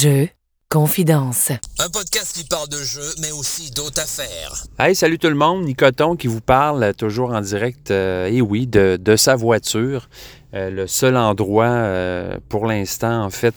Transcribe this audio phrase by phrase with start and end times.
[0.00, 0.28] Jeux,
[0.68, 1.50] confidence.
[1.80, 4.64] Un podcast qui parle de jeux, mais aussi d'autres affaires.
[4.78, 8.68] Hey, salut tout le monde, Nicoton qui vous parle, toujours en direct, euh, et oui,
[8.68, 10.08] de, de sa voiture.
[10.54, 13.56] Euh, le seul endroit, euh, pour l'instant, en fait,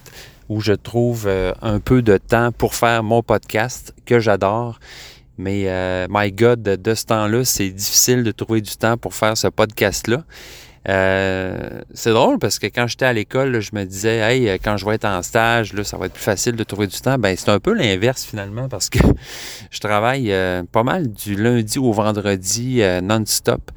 [0.50, 4.80] où je trouve euh, un peu de temps pour faire mon podcast, que j'adore.
[5.38, 9.14] Mais, euh, my God, de, de ce temps-là, c'est difficile de trouver du temps pour
[9.14, 10.24] faire ce podcast-là.
[10.90, 14.78] Euh, c'est drôle parce que quand j'étais à l'école, je me disais, hey, euh, quand
[14.78, 17.18] je vais être en stage, là, ça va être plus facile de trouver du temps.
[17.18, 19.00] Ben, c'est un peu l'inverse finalement parce que
[19.72, 23.72] je travaille euh, pas mal du lundi au vendredi non-stop.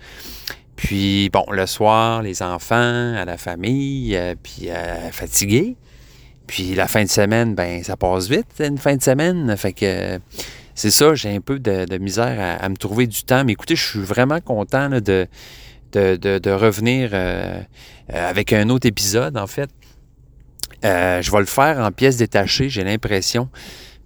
[0.76, 4.68] Puis, bon, le soir, les enfants, à la famille, puis
[5.12, 5.76] fatigué.
[6.46, 9.56] Puis la fin de semaine, ben ça passe vite, une fin de semaine.
[9.56, 10.18] Fait que
[10.74, 13.44] c'est ça, j'ai un peu de, misère à, me trouver du temps.
[13.44, 15.26] Mais écoutez, je suis vraiment content de,
[15.98, 17.60] de, revenir euh,
[18.12, 19.70] euh, avec un autre épisode, en fait.
[20.84, 23.48] Euh, je vais le faire en pièces détachées, j'ai l'impression.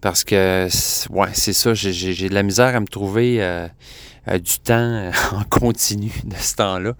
[0.01, 0.69] Parce que,
[1.11, 3.45] ouais, c'est ça, j'ai- de la misère à me trouver
[4.33, 6.93] du temps en continu de ce temps-là.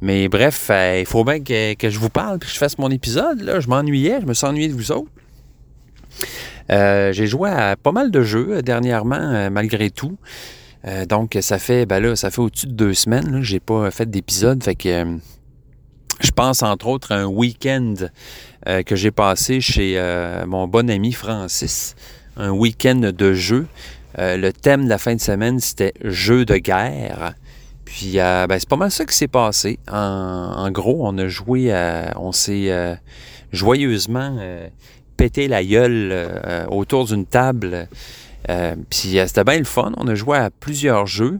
[0.00, 3.42] Mais bref, il faut bien que, je vous parle puis que je fasse mon épisode.
[3.42, 3.60] Là.
[3.60, 5.10] Je m'ennuyais, je me suis ennuyé de vous autres.
[6.70, 10.16] J'ai joué à pas mal de jeux dernièrement, malgré tout.
[10.86, 13.60] Euh, donc, ça fait, ben là, ça fait au-dessus de deux semaines là, que j'ai
[13.60, 14.62] pas fait d'épisode.
[14.62, 15.16] Fait que euh,
[16.20, 17.94] je pense entre autres à un week-end
[18.68, 20.00] euh, que j'ai passé chez
[20.46, 21.94] mon bon ami Francis.
[22.36, 23.34] Un week-end de.
[24.18, 27.34] Euh, le thème de la fin de semaine, c'était jeux de guerre.
[27.84, 29.78] Puis, ben, c'est pas mal ça qui s'est passé.
[29.90, 31.72] En, gros, on a joué,
[32.16, 32.70] on s'est
[33.52, 34.38] joyeusement
[35.16, 36.14] pété la gueule
[36.70, 37.88] autour d'une table.
[38.48, 39.92] Euh, puis, euh, c'était bien le fun.
[39.96, 41.38] On a joué à plusieurs jeux.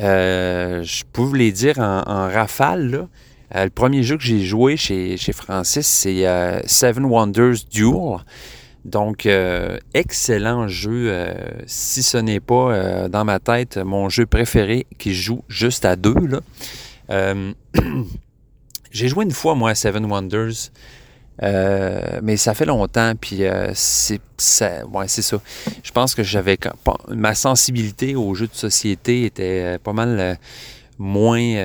[0.00, 3.08] Euh, je peux vous les dire en, rafale.
[3.54, 6.24] Le premier jeu que j'ai joué chez, chez Francis, c'est
[6.66, 8.16] Seven Wonders Duel.
[8.86, 9.28] Donc,
[9.92, 11.14] excellent jeu,
[11.66, 16.14] si ce n'est pas dans ma tête mon jeu préféré qui joue juste à deux.
[18.90, 20.70] J'ai joué une fois, moi, à Seven Wonders,
[21.42, 25.40] euh, mais ça fait longtemps, puis euh, c'est ça, c'est ça.
[25.82, 26.58] Je pense que j'avais
[27.08, 30.38] ma sensibilité aux jeux de société était euh, pas mal
[30.98, 31.56] moins,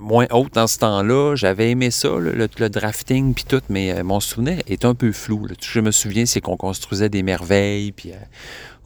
[0.00, 1.34] moins haute dans ce temps-là.
[1.34, 5.48] J'avais aimé ça, le, le drafting puis tout, mais mon souvenir est un peu flou.
[5.48, 8.12] Tout ce que je me souviens, c'est qu'on construisait des merveilles, puis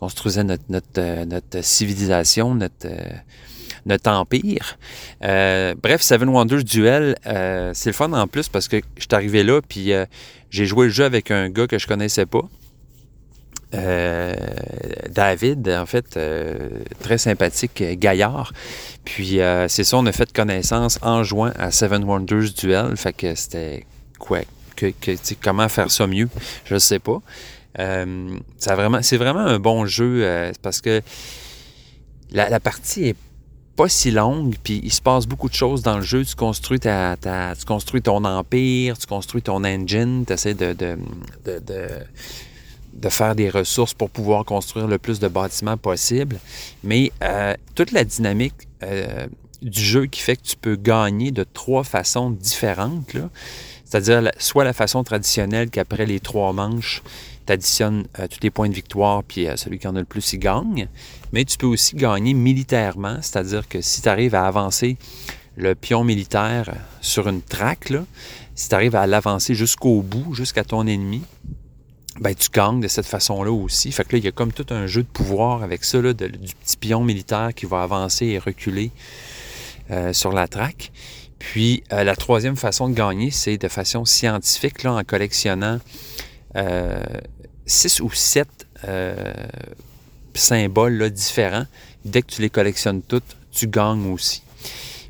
[0.00, 2.88] on construisait notre, notre, notre civilisation, notre,
[3.87, 4.77] notre empire.
[5.25, 9.09] Euh, bref, Seven Wonders Duel, euh, c'est le fun en plus parce que je suis
[9.13, 10.05] arrivé là, puis euh,
[10.51, 12.43] j'ai joué le jeu avec un gars que je connaissais pas.
[15.11, 16.19] David, en fait,
[17.01, 18.55] très sympathique, gaillard.
[19.05, 19.39] Puis
[19.69, 22.97] c'est ça, on a fait connaissance en jouant à Seven Wonders Duel.
[22.97, 23.85] Fait que c'était
[24.19, 24.41] quoi?
[25.43, 26.31] Comment faire ça mieux?
[26.65, 27.21] Je sais pas.
[27.77, 31.03] C'est vraiment un bon jeu parce que
[32.31, 33.17] la partie est
[33.76, 36.25] pas si longue, puis il se passe beaucoup de choses dans le jeu.
[36.25, 40.97] Tu construis, ta, tu ton empire, tu construis ton engine, tu essaies de,
[43.10, 46.38] faire des ressources pour pouvoir construire le plus de bâtiments possible.
[46.82, 49.26] Mais euh, toute la dynamique euh,
[49.60, 53.16] du jeu qui fait que tu peux gagner de trois façons différentes,
[53.84, 57.03] c'est-à-dire soit la façon traditionnelle qu'après les trois manches,
[57.47, 60.05] tu additionnes euh, tous les points de victoire, puis euh, celui qui en a le
[60.05, 60.89] plus, il gagne.
[61.33, 64.97] Mais tu peux aussi gagner militairement, c'est-à-dire que si tu arrives à avancer
[65.56, 67.93] le pion militaire sur une traque,
[68.55, 71.23] si tu arrives à l'avancer jusqu'au bout, jusqu'à ton ennemi,
[72.21, 73.93] ben, tu gagnes de cette façon-là aussi.
[73.93, 76.12] Fait que là, il y a comme tout un jeu de pouvoir avec ça, là,
[76.15, 78.91] du petit pion militaire qui va avancer et reculer
[79.91, 80.93] euh, sur la traque.
[81.39, 85.79] Puis, euh, la troisième façon de gagner, c'est de façon scientifique, là, en collectionnant
[86.56, 87.03] euh,
[87.66, 89.34] six ou sept euh,
[90.34, 91.66] symboles là, différents.
[92.04, 94.43] Dès que tu les collectionnes toutes, tu gagnes aussi.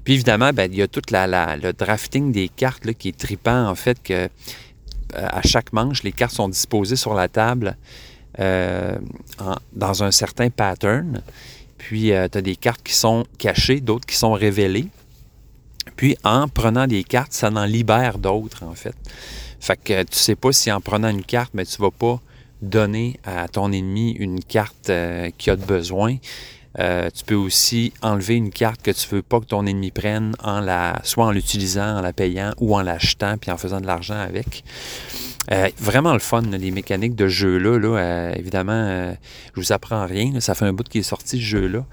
[0.02, 3.68] Puis évidemment, ben, il y a tout la, le drafting des cartes qui est tripant
[3.68, 4.28] en fait que euh,
[5.12, 7.76] à chaque manche, les cartes sont disposées sur la table
[8.38, 8.96] euh,
[9.72, 11.22] dans un certain pattern.
[11.78, 14.88] Puis tu as des cartes qui sont cachées, d'autres qui sont révélées.
[15.94, 18.94] Puis en prenant des cartes, ça en libère d'autres en fait.
[19.60, 22.20] Fait que tu sais pas si en prenant une carte, mais tu vas pas
[22.62, 26.16] donner à ton ennemi une carte euh, qui a de besoin.
[26.78, 30.34] Euh, tu peux aussi enlever une carte que tu veux pas que ton ennemi prenne
[30.42, 33.86] en la, soit en l'utilisant, en la payant ou en l'achetant puis en faisant de
[33.86, 34.62] l'argent avec.
[35.52, 37.78] Euh, vraiment le fun, les mécaniques de jeu-là.
[37.78, 39.14] Là, euh, évidemment,
[39.54, 40.38] je vous apprends rien.
[40.40, 41.86] ça fait un bout qui est sorti ce jeu-là.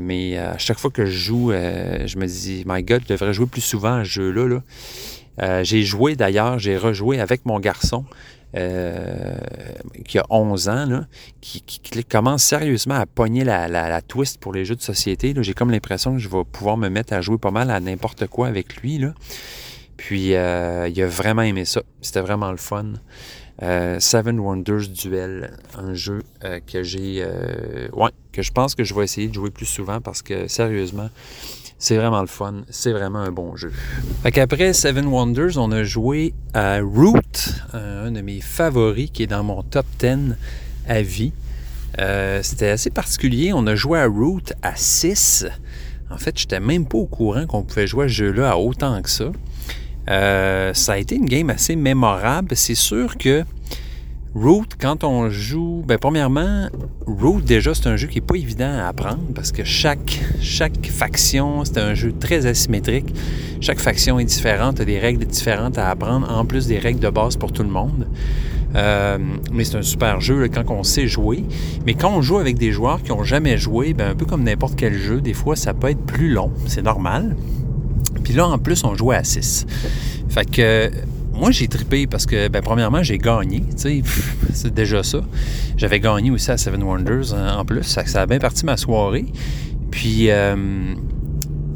[0.00, 3.46] Mais à chaque fois que je joue, je me dis, my God, je devrais jouer
[3.46, 4.60] plus souvent à ce jeu-là.
[5.38, 5.62] là.
[5.62, 8.04] J'ai joué d'ailleurs, j'ai rejoué avec mon garçon
[8.56, 9.36] euh,
[10.04, 11.06] qui a 11 ans, là,
[11.40, 11.62] qui,
[12.04, 15.34] commence sérieusement à pogner la, la, twist pour les jeux de société.
[15.36, 18.26] J'ai comme l'impression que je vais pouvoir me mettre à jouer pas mal à n'importe
[18.26, 18.98] quoi avec lui.
[18.98, 19.14] Là.
[19.96, 21.82] Puis euh, il a vraiment aimé ça.
[22.00, 22.94] C'était vraiment le fun.
[23.62, 26.22] Euh, Seven Wonders Duel, un jeu
[26.66, 27.24] que j'ai,
[27.92, 31.10] ouais, que je pense que je vais essayer de jouer plus souvent parce que sérieusement,
[31.80, 32.62] c'est vraiment le fun.
[32.70, 33.72] C'est vraiment un bon jeu.
[34.22, 37.16] Fait qu'après Seven Wonders, on a joué à Root,
[37.72, 40.36] un de mes favoris qui est dans mon top 10
[40.86, 41.32] à vie.
[42.42, 43.52] C'était assez particulier.
[43.52, 45.46] On a joué à Root à 6.
[46.10, 48.56] En fait, je n'étais même pas au courant qu'on pouvait jouer à ce jeu-là à
[48.56, 49.32] autant que ça.
[50.08, 52.56] Euh, ça a été une game assez mémorable.
[52.56, 53.44] C'est sûr que
[54.34, 56.68] Root, quand on joue, ben premièrement,
[57.04, 60.86] Root déjà c'est un jeu qui n'est pas évident à apprendre parce que chaque, chaque
[60.86, 63.12] faction, c'est un jeu très asymétrique.
[63.60, 67.10] Chaque faction est différente, a des règles différentes à apprendre, en plus des règles de
[67.10, 68.06] base pour tout le monde.
[68.76, 69.18] Euh,
[69.52, 71.44] mais c'est un super jeu quand on sait jouer.
[71.84, 74.44] Mais quand on joue avec des joueurs qui n'ont jamais joué, ben, un peu comme
[74.44, 77.36] n'importe quel jeu, des fois ça peut être plus long, c'est normal.
[78.22, 79.66] Puis là, en plus, on jouait à 6.
[80.28, 80.90] Fait que
[81.40, 83.62] moi, j'ai trippé parce que, ben, premièrement, j'ai gagné.
[83.74, 85.22] C'est déjà ça.
[85.78, 87.82] J'avais gagné aussi à Seven Wonders hein, en plus.
[87.82, 89.24] Ça, a bien parti ma soirée.
[89.90, 90.54] Puis, euh,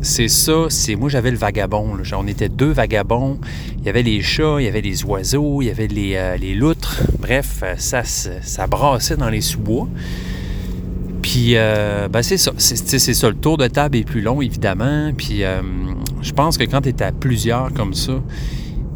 [0.02, 0.66] c'est ça.
[0.68, 1.96] C'est Moi, j'avais le vagabond.
[2.14, 3.38] On était deux vagabonds.
[3.78, 6.36] Il y avait les chats, il y avait les oiseaux, il y avait les, euh,
[6.36, 7.02] les loutres.
[7.18, 9.88] Bref, ça, ça brassait dans les sous-bois.
[11.22, 12.52] Puis, euh, ben c'est ça.
[12.58, 13.28] C'est ça.
[13.30, 15.10] Le tour de table est plus long, évidemment.
[15.16, 15.42] Puis,
[16.20, 18.20] je pense que quand tu es à plusieurs comme ça,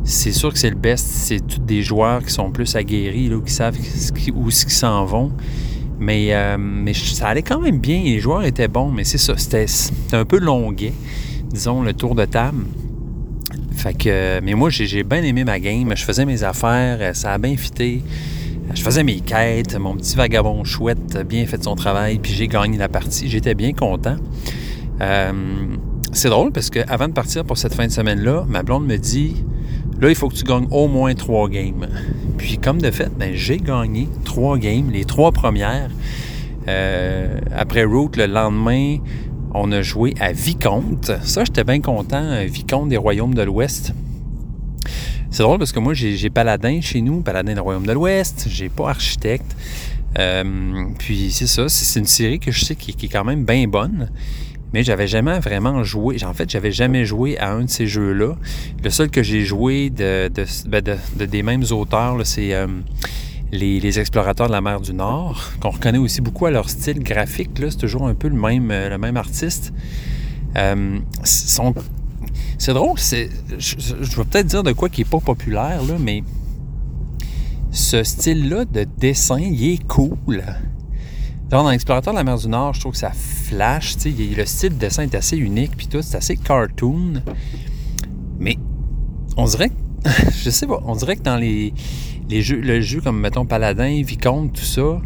[0.08, 1.06] c'est sûr que c'est le best.
[1.06, 3.76] C'est tous des joueurs qui sont plus aguerris, là, qui savent
[4.34, 5.30] où ce qu'ils s'en vont.
[6.00, 8.02] Mais, euh, mais ça allait quand même bien.
[8.02, 9.34] Les joueurs étaient bons, mais c'est ça.
[9.36, 9.66] C'était
[10.12, 10.94] un peu longuet,
[11.50, 12.64] disons, le tour de table.
[13.72, 15.92] Fait que, mais moi, j'ai bien aimé ma game.
[15.94, 18.02] Je faisais mes affaires, ça a bien fité.
[18.74, 22.48] Je faisais mes quêtes, mon petit vagabond chouette a bien fait son travail, puis j'ai
[22.48, 23.28] gagné la partie.
[23.28, 24.16] J'étais bien content.
[25.00, 25.32] Euh,
[26.12, 29.36] c'est drôle parce qu'avant de partir pour cette fin de semaine-là, ma blonde me dit
[30.00, 31.88] Là, il faut que tu gagnes au moins trois games.
[32.36, 35.90] Puis, comme de fait, ben, j'ai gagné trois games, les trois premières.
[36.68, 38.98] Euh, après Route, le lendemain,
[39.54, 41.10] on a joué à Vicomte.
[41.22, 42.44] Ça, j'étais bien content.
[42.46, 43.92] Vicomte des Royaumes de l'Ouest.
[45.30, 48.46] C'est drôle parce que moi, j'ai Paladin chez nous, Paladin des Royaumes de l'Ouest.
[48.48, 49.56] J'ai pas Architecte.
[50.18, 53.66] Euh, puis c'est ça, c'est une série que je sais qui est quand même bien
[53.66, 54.08] bonne
[54.72, 56.22] mais j'avais jamais vraiment joué.
[56.24, 58.36] En fait, j'avais jamais joué à un de ces jeux-là.
[58.82, 60.30] Le seul que j'ai joué de,
[60.66, 60.82] ben,
[61.18, 62.66] des mêmes auteurs, c'est euh,
[63.52, 67.50] les, Explorateurs de la mer du Nord, qu'on reconnaît aussi beaucoup à leur style graphique.
[67.56, 69.72] C'est toujours un peu le même, euh, le même artiste.
[70.56, 76.24] Euh, c'est drôle, je, vais peut-être dire de quoi qui n'est pas populaire, mais
[77.70, 80.42] ce style-là de dessin, il est cool.
[81.50, 83.96] Dans Explorateur de la mer du Nord, je trouve que ça flash.
[84.04, 87.22] Le style de dessin est assez unique, puis tout, c'est assez cartoon.
[88.38, 88.58] Mais
[89.36, 89.70] on dirait
[90.42, 91.74] je sais pas, on dirait que dans les,
[92.28, 95.00] les jeux, le jeu comme, mettons, Paladin, Vicomte, tout ça,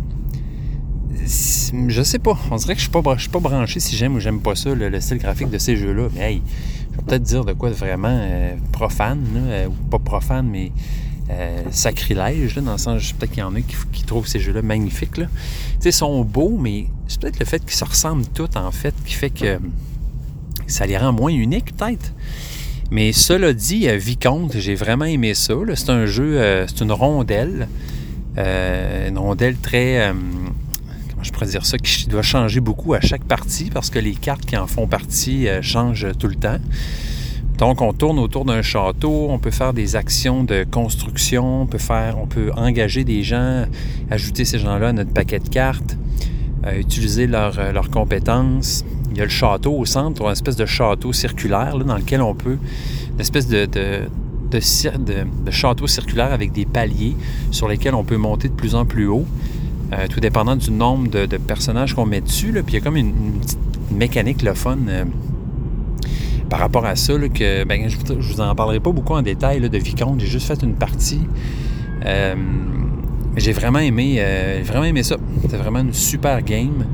[1.89, 2.37] je sais pas.
[2.51, 4.75] On dirait que je suis pas, suis pas branché si j'aime ou j'aime pas ça,
[4.75, 6.09] le, style graphique de ces jeux-là.
[6.15, 6.43] Mais hey,
[6.91, 10.73] je vais peut-être dire de quoi vraiment euh, profane, euh, ou pas profane, mais
[11.31, 15.17] euh, sacrilège, dans le sens, peut-être qu'il y en a qui, trouvent ces jeux-là magnifiques.
[15.79, 18.95] Sais, ils sont beaux, mais c'est peut-être le fait qu'ils se ressemblent tous, en fait,
[19.07, 19.59] qui fait que
[20.67, 22.13] ça les rend moins uniques, peut-être.
[22.91, 25.55] Mais cela dit, Vicomte, j'ai vraiment aimé ça.
[25.75, 27.69] C'est un jeu, euh, c'est une rondelle.
[28.37, 30.13] Euh, une rondelle très.
[31.11, 34.15] comment je pourrais dire ça Qui doit changer beaucoup à chaque partie parce que les
[34.15, 36.59] cartes qui en font partie changent tout le temps.
[37.59, 41.79] Donc, on tourne autour d'un château, on peut faire des actions de construction, on peut,
[41.79, 43.67] faire, on peut engager des gens,
[44.11, 45.97] ajouter ces gens-là à notre paquet de cartes,
[46.67, 48.85] euh, utiliser euh, leurs compétences.
[49.11, 52.35] Il y a le château au centre, une espèce de château circulaire dans lequel on
[52.35, 52.59] peut,
[53.15, 54.01] une espèce de, de,
[54.51, 57.17] de, château circulaire avec des paliers
[57.51, 59.27] sur lesquels on peut monter de plus en plus haut,
[59.93, 62.53] euh, tout dépendant du nombre de, personnages qu'on met dessus.
[62.53, 63.59] Puis il y a comme une, petite
[63.91, 64.79] mécanique le fun
[66.53, 69.59] par rapport à ça, que ben, je ne vous en parlerai pas beaucoup en détail
[69.59, 70.21] de Vicomte.
[70.21, 71.23] J'ai juste fait une partie.
[72.05, 72.35] Euh,
[73.39, 75.17] j'ai vraiment aimé, euh, vraiment aimé ça.
[75.41, 76.85] C'était vraiment une super game.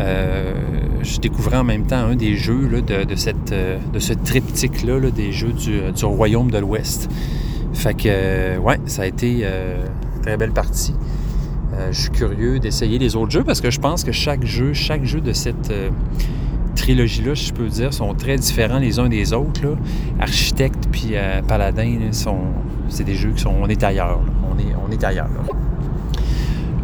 [0.00, 0.54] Euh,
[1.02, 5.52] je découvrais en même temps un des jeux de, cette, de ce triptyque-là, des jeux
[5.52, 7.10] du, Royaume de l'Ouest.
[7.74, 10.94] Fait que, ouais, ça a été une très belle partie.
[11.90, 15.04] je suis curieux d'essayer les autres jeux parce que je pense que chaque jeu, chaque
[15.04, 15.70] jeu de cette
[16.76, 19.62] trilogie-là, je peux dire, sont très différents les uns des autres.
[19.62, 19.70] Là.
[20.20, 21.98] Architecte puis euh, Paladin,
[22.88, 23.54] c'est des jeux qui sont.
[23.60, 24.20] On est ailleurs.
[24.48, 25.28] On, est, on est ailleurs.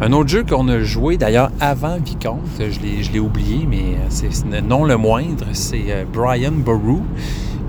[0.01, 4.29] Un autre jeu qu'on a joué d'ailleurs avant Vicomte, je l'ai oublié, mais c'est
[4.67, 6.97] non le moindre, c'est euh, Brian Boru.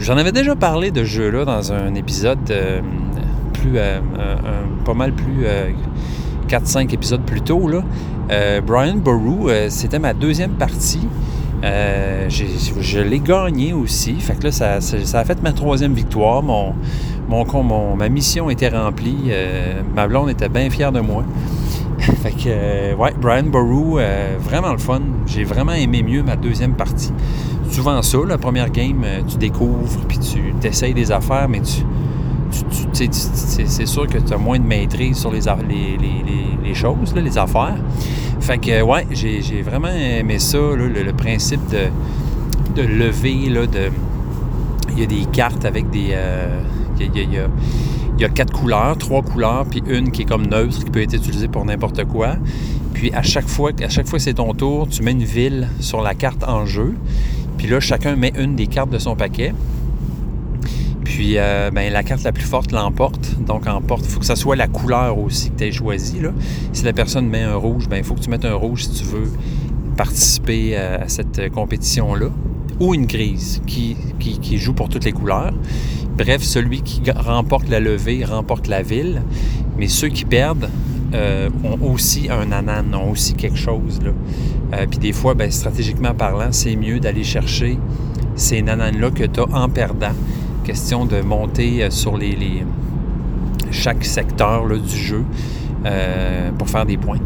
[0.01, 2.81] J'en avais déjà parlé de ce jeu-là dans un épisode euh,
[3.53, 3.79] plus,
[4.85, 5.47] pas mal plus
[6.49, 7.71] 4-5 épisodes plus tôt.
[8.67, 11.07] Brian Boru, c'était ma deuxième partie.
[11.65, 14.15] Euh, je l'ai gagné aussi.
[14.15, 16.43] Fait que là, ça, a fait ma troisième victoire.
[16.43, 16.75] Mon,
[17.97, 19.17] ma mission était remplie.
[19.29, 21.25] Euh, ma blonde était bien fière de moi.
[21.99, 24.01] fait que, euh, ouais, Brian Boru,
[24.41, 25.01] vraiment le fun.
[25.27, 27.13] J'ai vraiment aimé mieux ma deuxième partie.
[27.71, 31.83] Souvent ça, la première game, tu découvres, puis tu essayes des affaires, mais tu,
[32.93, 35.41] c'est sûr que tu as moins de maîtrise sur les,
[36.75, 37.77] choses, les affaires.
[38.45, 43.89] Fait que, ouais, j'ai vraiment aimé ça, le, principe de, de lever, là, de...
[44.93, 46.09] Il y a des cartes avec des...
[46.11, 46.61] Euh,
[47.01, 51.01] il, y a, quatre couleurs, trois couleurs, puis une qui est comme neutre, qui peut
[51.01, 52.37] être utilisée pour n'importe quoi.
[52.93, 55.71] Puis à chaque fois, à chaque fois que c'est ton tour, tu mets une ville
[55.81, 56.95] sur la carte en jeu.
[57.57, 59.55] Puis là, chacun met une des cartes de son paquet.
[61.15, 63.37] Puis euh, ben, la carte la plus forte l'emporte.
[63.47, 66.17] Donc emporte, il faut que ça soit la couleur aussi que tu aies choisi.
[66.73, 69.05] Si la personne met un rouge, ben, il faut que tu mettes un rouge si
[69.05, 69.31] tu veux
[69.97, 72.31] participer euh, à cette compétition-là.
[72.81, 75.55] Ou une grise qui, qui, joue pour toutes les couleurs.
[76.19, 79.23] Bref, celui qui remporte la levée remporte la ville.
[79.79, 80.69] Mais ceux qui perdent
[81.15, 84.01] euh, ont aussi un anan, ont aussi quelque chose.
[84.91, 87.79] Puis des fois, ben, stratégiquement parlant, c'est mieux d'aller chercher
[88.35, 90.11] ces nananes-là que tu as en perdant
[90.65, 92.65] question de monter euh, sur les,
[93.71, 95.25] chaque secteur du jeu
[95.85, 97.21] euh, pour faire des points.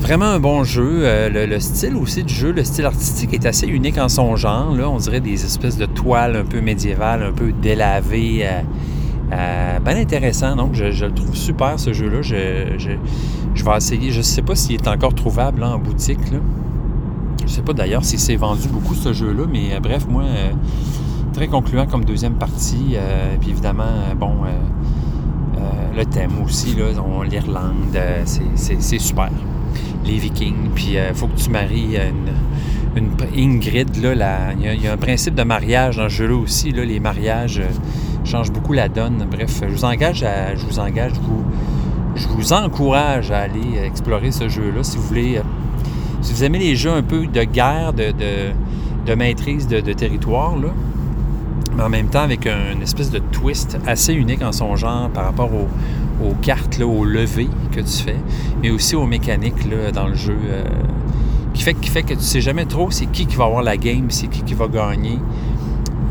[0.00, 1.02] Vraiment un bon jeu.
[1.02, 4.74] Euh, le, style aussi du jeu, le style artistique est assez unique en son genre.
[4.74, 8.44] Là, on dirait des espèces de toiles un peu médiévales, un peu délavées.
[9.30, 10.56] bien intéressant.
[10.56, 12.20] Donc, je, le trouve super ce jeu-là.
[12.22, 14.10] Je, vais essayer.
[14.10, 16.18] Je ne sais pas s'il est encore trouvable en boutique.
[17.38, 20.24] Je ne sais pas d'ailleurs si c'est vendu beaucoup ce jeu-là, mais bref, moi,
[21.32, 22.94] très concluant comme deuxième partie.
[22.94, 25.60] Euh, puis évidemment, euh, bon, euh,
[25.96, 26.76] le thème aussi,
[27.28, 29.30] l'Irlande, c'est super.
[30.04, 31.96] Les Vikings, puis il faut que tu maries
[32.96, 34.02] une, Ingrid.
[34.02, 36.72] Là, il, y a, un principe de mariage dans ce jeu-là aussi.
[36.72, 37.62] Là, les mariages
[38.24, 39.26] changent beaucoup la donne.
[39.30, 41.44] Bref, je vous engage à, je vous engage, vous,
[42.16, 45.40] je vous encourage à aller explorer ce jeu-là si vous voulez.
[46.22, 48.12] si vous aimez les jeux un peu de guerre, de,
[49.06, 50.68] de, maîtrise de, de territoire, là,
[51.76, 55.08] mais en même temps avec un, une espèce de twist assez unique en son genre
[55.10, 58.16] par rapport aux, cartes, là, aux levées que tu fais,
[58.62, 60.64] mais aussi aux mécaniques là, dans le jeu, euh,
[61.52, 63.76] qui, fait, qui fait que tu sais jamais trop c'est qui qui va avoir la
[63.76, 65.18] game, c'est qui qui va gagner.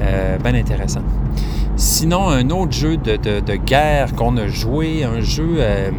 [0.02, 1.04] Euh, bien intéressant.
[1.76, 5.92] Sinon, un autre jeu de, guerre qu'on a joué, un jeu, euh,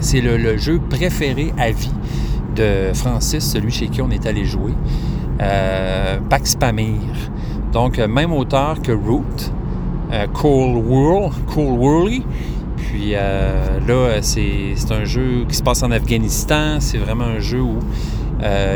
[0.00, 1.90] c'est le, jeu préféré à vie
[2.54, 4.74] de Francis, celui chez qui on est allé jouer,
[6.28, 6.98] Pax Pamir.
[7.72, 9.24] Donc, euh, même auteur que Root,
[10.12, 12.22] euh, Cool World, Cool Worldy.
[12.76, 16.78] Puis euh, là, c'est un jeu qui se passe en Afghanistan.
[16.80, 17.78] C'est vraiment un jeu où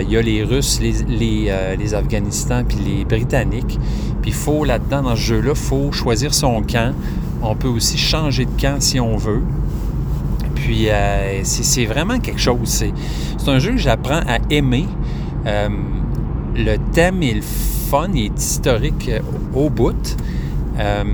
[0.00, 3.80] il y a les Russes, les, les, les Afghanistans, puis les Britanniques.
[4.22, 6.94] Puis il faut, là-dedans, dans ce jeu-là, il faut choisir son camp.
[7.42, 9.42] On peut aussi changer de camp si on veut.
[10.54, 10.86] Puis
[11.42, 12.84] c'est vraiment quelque chose.
[13.38, 14.86] C'est un jeu que j'apprends à aimer.
[15.44, 17.42] le thème est le
[17.86, 19.20] fun, il est historique euh,
[19.54, 20.16] au bout.
[20.78, 21.04] Euh,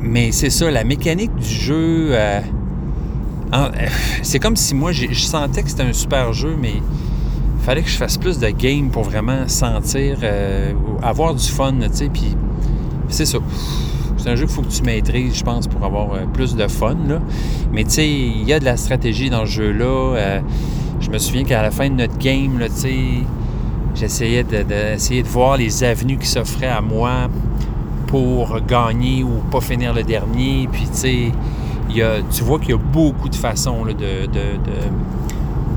[0.00, 2.08] mais c'est ça, la mécanique du jeu.
[2.10, 2.40] Euh,
[4.22, 7.88] c'est comme si moi, je sentais que c'était un super jeu, mais il fallait que
[7.88, 10.18] je fasse plus de game pour vraiment sentir,
[11.02, 12.08] avoir du fun, tu sais.
[12.08, 12.34] Puis
[13.08, 13.38] c'est ça.
[14.16, 16.96] C'est un jeu qu'il faut que tu maîtrises, je pense, pour avoir plus de fun.
[17.06, 17.20] Là.
[17.72, 20.40] Mais tu sais, il y a de la stratégie dans ce jeu-là.
[21.00, 22.94] je me souviens qu'à la fin de notre game, tu sais
[23.94, 27.28] J'essayais de, de, voir les avenues qui s'offraient à moi
[28.06, 30.68] pour gagner ou pas finir le dernier.
[30.70, 31.32] Puis, tu sais,
[32.30, 34.58] tu vois qu'il y a beaucoup de façons de, de,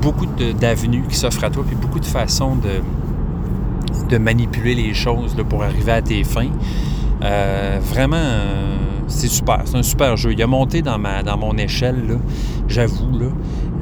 [0.00, 2.82] beaucoup d'avenues qui s'offrent à toi, puis beaucoup de façons de,
[4.08, 6.50] de manipuler les choses pour arriver à tes fins.
[7.22, 8.16] Euh, vraiment,
[9.06, 9.62] c'est super.
[9.64, 10.32] C'est un super jeu.
[10.32, 12.18] Il a monté dans, ma, dans mon échelle,
[12.68, 13.06] j'avoue.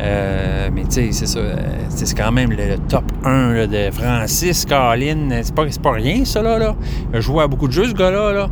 [0.01, 1.39] Euh, mais tu sais, c'est ça.
[1.39, 1.57] Euh,
[1.89, 5.33] c'est quand même le, top 1 de Francis, Caroline.
[5.43, 6.75] C'est pas, pas rien, ça, là, là.
[7.13, 8.33] Il à beaucoup de jeux, ce gars-là.
[8.33, 8.49] Là.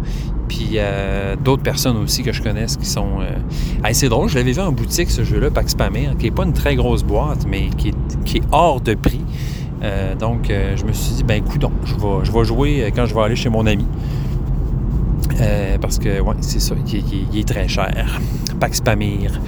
[0.49, 3.21] Puis euh, d'autres personnes aussi que je connaisse qui sont.
[3.93, 6.53] c'est drôle, je l'avais vu en boutique, ce jeu-là, Pax Pamir, qui n'est pas une
[6.53, 9.25] très grosse boîte, mais qui est, hors de prix.
[10.19, 13.37] donc, je me suis dit, ben, écoute, je je vais jouer quand je vais aller
[13.37, 13.87] chez mon ami.
[15.81, 18.21] Parce que, ouais, c'est ça, il, est très cher.
[18.61, 19.41] Pax Pamir.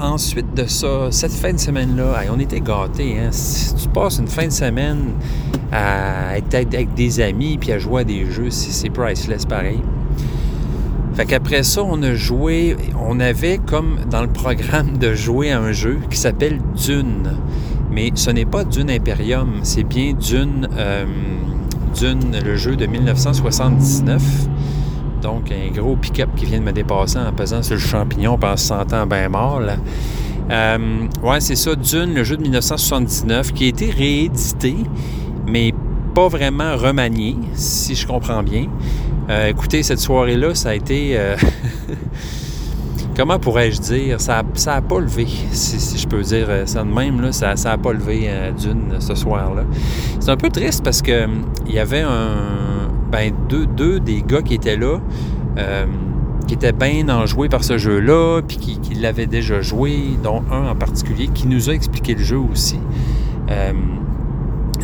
[0.00, 3.16] ensuite de ça, cette fin de semaine-là, on était gâtés.
[3.18, 3.28] Hein?
[3.30, 5.14] Si tu passes une fin de semaine
[5.72, 9.80] à être avec des amis puis à jouer à des jeux, c'est priceless pareil.
[11.14, 15.60] Fait qu'après ça, on a joué, on avait comme dans le programme de jouer à
[15.60, 17.36] un jeu qui s'appelle Dune.
[17.90, 21.04] Mais ce n'est pas Dune Imperium, c'est bien Dune, euh,
[21.98, 24.22] Dune, le jeu de 1979.
[25.20, 28.56] Donc, un gros pick-up qui vient de me dépasser en pesant sur le champignon pendant
[28.56, 29.60] se sentant bien mort.
[30.50, 30.78] Euh,
[31.22, 34.74] ouais, c'est ça, Dune, le jeu de 1979, qui a été réédité,
[35.46, 35.72] mais
[36.14, 38.66] pas vraiment remanié, si je comprends bien.
[39.28, 41.12] Euh, écoutez, cette soirée-là, ça a été...
[41.16, 41.36] Euh,
[43.16, 44.20] comment pourrais-je dire?
[44.20, 47.20] Ça n'a pas levé, si, je peux dire ça de même.
[47.20, 49.62] Là, ça n'a pas levé d'une ce soir-là.
[50.18, 51.28] C'est un peu triste parce que
[51.66, 52.79] il y avait un,
[53.10, 54.98] ben, deux, deux, des gars qui étaient là
[56.46, 60.74] qui étaient bien enjoués par ce jeu-là, puis qui, l'avaient déjà joué, dont un en
[60.74, 62.78] particulier qui nous a expliqué le jeu aussi.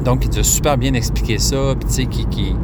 [0.04, 1.74] Donc, il nous a super bien expliqué ça.
[1.78, 2.54] Puis, tu sais,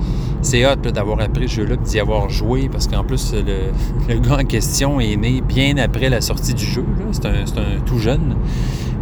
[0.43, 4.45] c'est hot d'avoir appris ce jeu-là, d'y avoir joué, parce qu'en plus, le, gars en
[4.45, 6.85] question est né bien après la sortie du jeu.
[7.11, 8.37] C'est un, tout jeune.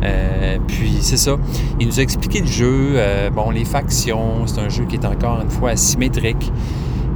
[0.03, 1.37] Euh, puis, c'est ça.
[1.79, 2.93] Il nous a expliqué le jeu.
[2.95, 6.53] Euh, bon, les factions, c'est un jeu qui est encore une fois asymétrique.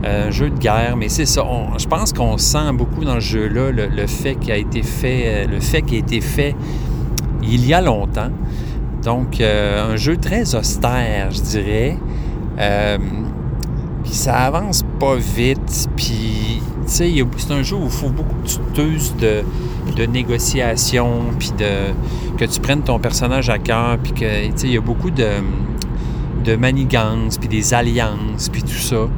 [0.07, 1.43] Un jeu de guerre, mais c'est ça.
[1.79, 5.23] je pense qu'on sent beaucoup dans le jeu-là le, le, fait qu'il a été fait,
[5.25, 6.55] euh, le fait qui a été fait
[7.43, 8.31] il y a longtemps.
[9.03, 11.99] Donc, euh, un jeu très austère, je dirais.
[14.05, 15.89] Euh, puis ça avance pas vite.
[15.97, 19.43] Puis, tu sais, c'est un jeu où il faut beaucoup de tuteuses de,
[19.97, 21.93] de négociation, puis de,
[22.37, 25.11] que tu prennes ton personnage à cœur, puis que, tu sais, il y a beaucoup
[25.11, 25.29] de,
[26.45, 29.09] de manigances, puis des alliances, puis tout ça.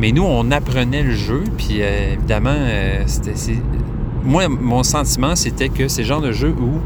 [0.00, 2.56] Mais nous, on apprenait le jeu, puis euh, évidemment,
[3.06, 3.34] c'était...
[4.24, 6.80] Moi, mon sentiment, c'était que c'est le genre de jeu où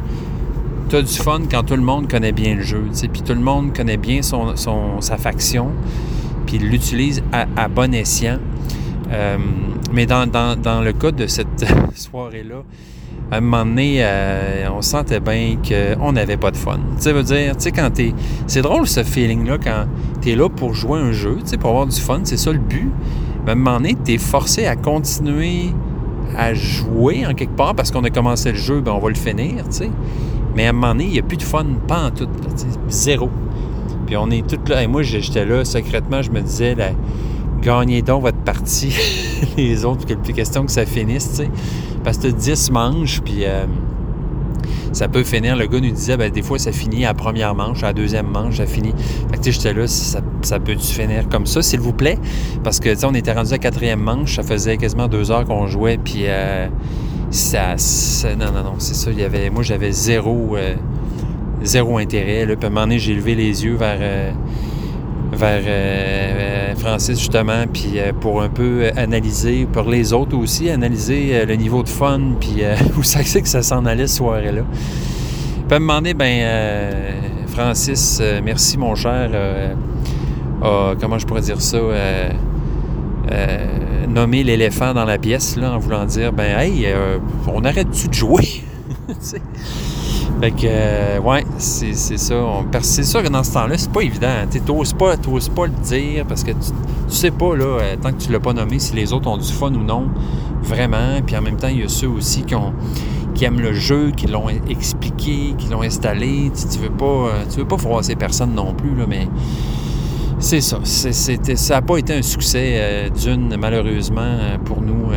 [0.89, 2.83] tu as du fun quand tout le monde connaît bien le jeu,
[3.13, 4.57] puis tout le monde connaît bien son,
[5.01, 5.69] sa faction,
[6.49, 8.39] puis l'utilise à, bon escient.
[9.13, 9.37] Euh,
[9.93, 12.63] mais dans, le cas de cette soirée-là,
[13.31, 16.81] à un moment donné, euh, on sentait bien qu'on n'avait pas de fun.
[17.01, 18.15] Tu veut dire, tu sais, quand t'es...
[18.47, 19.85] C'est drôle, ce feeling-là, quand
[20.23, 22.51] tu es là pour jouer un jeu, tu sais, pour avoir du fun, c'est ça
[22.51, 22.91] le but.
[23.45, 25.73] Mais à un moment donné, t'es forcé à continuer
[26.35, 29.15] à jouer en quelque part parce qu'on a commencé le jeu, ben on va le
[29.15, 29.91] finir, tu sais.
[30.57, 32.29] Mais à un moment donné, il n'y a plus de fun, pas en tout.
[32.89, 33.29] zéro.
[34.09, 34.83] Puis on est tous là.
[34.83, 36.75] Et moi, j'étais là, secrètement, je me disais,
[37.61, 38.95] gagnez donc votre partie.
[39.59, 41.51] Les autres, n'y plus question que ça finisse, tu sais.
[42.03, 43.67] Parce que 10 manches, puis euh,
[44.93, 45.57] ça peut finir.
[45.57, 47.93] Le gars nous disait, ben, des fois, ça finit à la première manche, à la
[47.93, 48.95] deuxième manche, ça finit.
[49.31, 52.19] Fait que, j'étais là, ça, ça peut-tu finir comme ça, s'il vous plaît?
[52.65, 55.31] Parce que, tu sais, on était rendu à la quatrième manche, ça faisait quasiment deux
[55.31, 56.23] heures qu'on jouait, puis.
[56.29, 56.69] Euh,
[57.31, 57.77] ça,
[58.39, 59.11] non, non, non, c'est ça.
[59.11, 60.75] Il y avait, moi, j'avais zéro, euh,
[61.63, 62.47] zéro intérêt.
[62.47, 62.57] Là.
[62.57, 64.31] Puis à un moment donné, j'ai levé les yeux vers, euh,
[65.33, 71.55] vers euh, Francis, justement, puis pour un peu analyser, pour les autres aussi, analyser le
[71.55, 72.63] niveau de fun, puis
[72.99, 74.63] où ça c'est que ça s'en allait ce soirée-là.
[75.67, 76.47] Puis à me demander, ben,
[77.49, 79.31] Francis, merci, mon cher.
[81.01, 81.79] comment je pourrais dire ça?
[84.09, 88.15] nommer l'éléphant dans la pièce là, en voulant dire ben hey, euh, on arrête-tu de
[88.15, 88.63] jouer?
[90.41, 92.35] fait que euh, ouais, c'est, ça.
[92.81, 94.29] c'est sûr que dans ce temps-là, c'est pas évident.
[94.51, 96.59] Tu n'oses pas, pas le dire parce que tu,
[97.09, 99.53] sais pas là, euh, tant que tu l'as pas nommé, si les autres ont du
[99.53, 100.09] fun ou non.
[100.63, 101.21] Vraiment.
[101.27, 102.73] Puis en même temps, il y a ceux aussi qui ont
[103.35, 106.51] qui aiment le jeu, qui l'ont expliqué, qui l'ont installé.
[106.55, 107.31] Tu, tu veux pas.
[107.51, 109.29] Tu veux pas froisser personne non plus, là, mais
[110.41, 110.79] c'est ça.
[110.85, 115.11] ça n'a pas été un succès euh, d'une, malheureusement, euh, pour nous.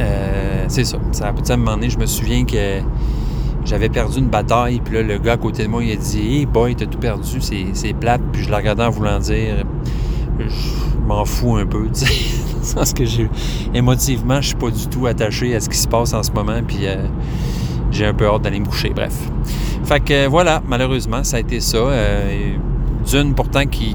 [0.00, 0.98] Euh, c'est ça.
[1.12, 2.80] Ça à un moment donné, je me souviens que
[3.66, 6.20] j'avais perdu une bataille, puis là, le gars à côté de moi, il a dit
[6.20, 8.22] Hey boy, t'as tout perdu, c'est plate.
[8.32, 9.64] Puis je le regardais en voulant dire
[10.38, 12.94] Je m'en fous un peu, tu sais.
[12.94, 13.28] Que j'ai
[13.74, 16.60] émotivement, je suis pas du tout attaché à ce qui se passe en ce moment,
[16.66, 16.86] puis
[17.90, 18.90] j'ai un peu hâte d'aller me coucher.
[18.94, 19.14] Bref.
[19.84, 21.78] Fait que voilà, malheureusement, ça a été ça.
[23.06, 23.94] Dune, pourtant, qui,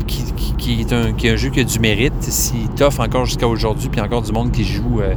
[0.69, 2.13] est un, jeu qui a du mérite.
[2.21, 5.15] S'il t'offre encore jusqu'à aujourd'hui, puis encore du monde qui joue, euh,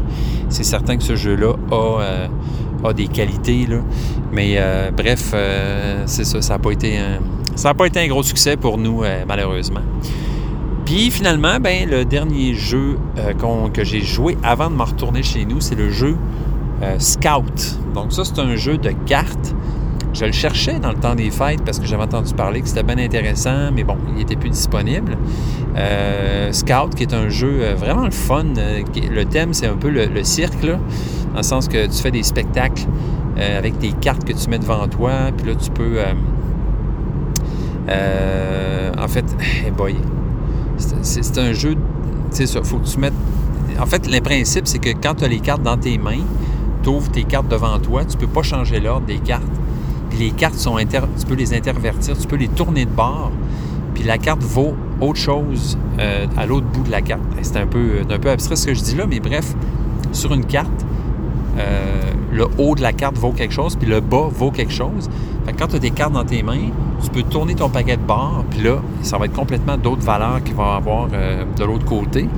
[0.49, 2.29] c'est certain que ce jeu-là a, euh,
[2.85, 3.66] a, des qualités.
[3.66, 3.79] Là.
[4.33, 5.35] Mais euh, bref,
[6.07, 6.40] c'est ça.
[6.42, 7.20] Ça n'a pas, été un,
[7.55, 9.83] ça pas été un gros succès pour nous, malheureusement.
[10.85, 12.99] Puis finalement, ben, le dernier jeu
[13.73, 16.16] que j'ai joué avant de me retourner chez nous, c'est le jeu
[16.99, 17.79] Scout.
[17.94, 19.55] Donc ça, c'est un jeu de cartes
[20.12, 22.83] Je le cherchais dans le temps des fêtes parce que j'avais entendu parler que c'était
[22.83, 25.16] bien intéressant, mais bon, il n'était plus disponible.
[25.77, 28.44] Euh, Scout, qui est un jeu euh, vraiment le fun.
[28.57, 30.64] Euh, le thème, c'est un peu le, cirque,
[31.35, 32.87] dans le sens que tu fais des spectacles
[33.37, 35.99] avec des cartes que tu mets devant toi, puis là, tu peux.
[37.88, 39.25] en fait,
[39.64, 39.97] hey boy,
[41.03, 41.75] c'est un jeu.
[42.35, 43.12] Tu sais, faut que tu mettes.
[43.81, 46.25] En fait, le principe, c'est que quand tu as les cartes dans tes mains,
[46.85, 49.42] tu ouvres tes cartes devant toi, tu peux pas changer l'ordre des cartes
[50.18, 51.01] les cartes sont inter...
[51.18, 53.33] tu peux les intervertir, tu peux les tourner de bord,
[53.94, 57.23] puis la carte vaut autre chose euh, à l'autre bout de la carte.
[57.42, 59.55] C'est un peu, un peu abstrait ce que je dis là, mais bref,
[60.12, 60.85] sur une carte,
[61.59, 65.09] euh, le haut de la carte vaut quelque chose, puis le bas vaut quelque chose.
[65.59, 66.71] quand tu as des cartes dans tes mains,
[67.03, 70.43] tu peux tourner ton paquet de bord, puis là, ça va être complètement d'autres valeurs
[70.43, 72.29] qu'il va avoir euh, de l'autre côté.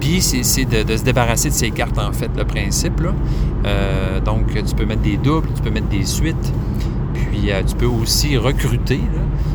[0.00, 3.02] Puis c'est de, se débarrasser de ces cartes, en fait, le principe.
[4.24, 6.52] donc, tu peux mettre des doubles, tu peux mettre des suites.
[7.30, 9.00] Puis euh, tu peux aussi recruter.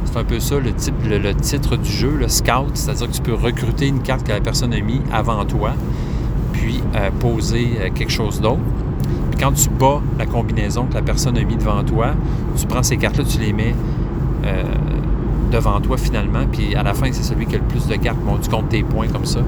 [0.06, 3.34] C'est un peu ça le, le, titre du jeu, le scout, c'est-à-dire que tu peux
[3.34, 5.74] recruter une carte que la personne a mis avant toi,
[6.58, 8.60] puis euh, poser euh, quelque chose d'autre.
[9.32, 12.14] Puis quand tu bats la combinaison que la personne a mis devant toi,
[12.58, 13.76] tu prends ces cartes-là, tu les mets
[15.52, 18.20] devant toi finalement, puis à la fin, c'est celui qui a le plus de cartes.
[18.20, 19.40] Bon, tu comptes tes points comme ça.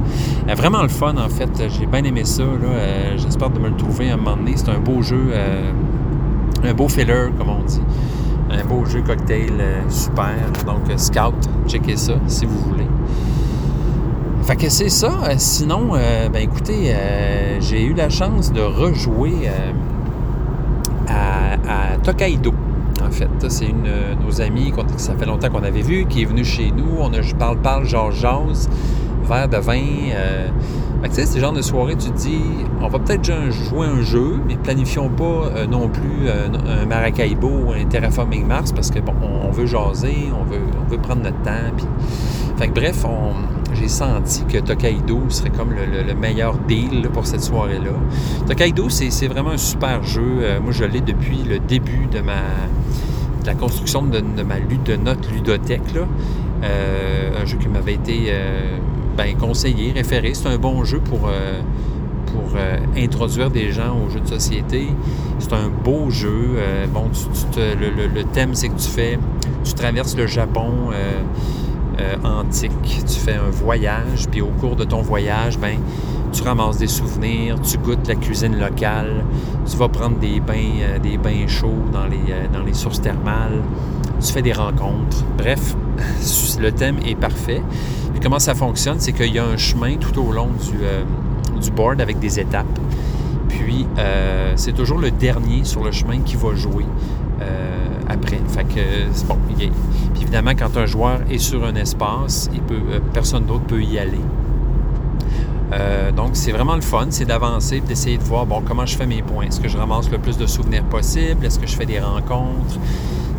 [0.56, 1.50] vraiment le fun, en fait.
[1.78, 2.44] J'ai bien aimé ça.
[3.18, 4.54] J'espère de me le trouver à un moment donné.
[4.56, 5.32] C'est un beau jeu
[6.64, 7.82] un beau filler, comme on dit.
[8.50, 10.34] Un beau jeu cocktail euh, super.
[10.66, 11.36] Donc, euh, Scout,
[11.68, 12.88] checkez ça si vous voulez.
[14.48, 15.12] Fait que c'est ça.
[15.26, 16.96] Euh, sinon, ben écoutez,
[17.60, 19.50] j'ai eu la chance de rejouer
[21.08, 22.54] à, Tokaido.
[23.06, 26.22] En fait, c'est une de nos amies que ça fait longtemps qu'on avait vu, qui
[26.22, 26.98] est venue chez nous.
[27.00, 28.70] On a parle, parle, genre jase,
[29.28, 29.84] verre de vin.
[31.04, 32.42] Tu sais, c'est genre de soirée, tu te dis,
[32.82, 35.24] on va peut-être jouer un jeu, mais planifions pas
[35.56, 36.48] euh, non plus euh,
[36.82, 40.90] un Maracaibo ou un Terraforming Mars parce que, bon, on, veut jaser, on veut, on
[40.90, 41.72] veut prendre notre temps.
[41.78, 41.86] Puis...
[42.58, 43.06] Fait que, bref,
[43.80, 47.92] j'ai senti que Tokaido serait comme le, meilleur deal pour cette soirée-là.
[48.48, 50.40] Tokaido, c'est vraiment un super jeu.
[50.42, 52.42] Euh, moi, je l'ai depuis le début de ma
[53.46, 55.94] la construction de, ma de notre ludothèque.
[55.96, 56.02] Là.
[57.42, 58.30] un jeu qui m'avait été
[59.18, 60.34] ben, conseiller, référé.
[60.36, 61.60] C'est un bon jeu pour, euh,
[62.28, 64.90] pour euh, introduire des gens aux jeux de société.
[65.40, 66.52] C'est un beau jeu.
[66.56, 67.10] Euh, bon,
[67.58, 69.18] le, thème, c'est que tu fais,
[69.64, 70.92] tu traverses le Japon
[72.24, 72.72] antique.
[72.84, 75.78] Tu fais un voyage, puis au cours de ton voyage, ben,
[76.32, 79.24] tu ramasses des souvenirs, tu goûtes la cuisine locale,
[79.70, 83.62] tu vas prendre des bains, des bains chauds dans les, dans les sources thermales,
[84.20, 85.24] tu fais des rencontres.
[85.38, 85.76] Bref,
[86.60, 87.62] le thème est parfait
[88.28, 91.04] comment ça fonctionne, c'est qu'il y a un chemin tout au long du, euh,
[91.62, 92.66] du board avec des étapes.
[93.48, 97.27] Puis, euh, c'est toujours le dernier sur le chemin qui va jouer euh,
[98.10, 98.40] après.
[98.48, 99.38] Fait que, bon.
[99.56, 99.72] Puis
[100.22, 104.22] évidemment, quand un joueur est sur un espace, peut, personne d'autre peut y aller.
[106.16, 109.22] donc, c'est vraiment le fun, c'est d'avancer, d'essayer de voir, bon, comment je fais mes
[109.22, 109.46] points?
[109.46, 111.46] Est-ce que je ramasse le plus de souvenirs possible?
[111.46, 112.80] Est-ce que je fais des rencontres?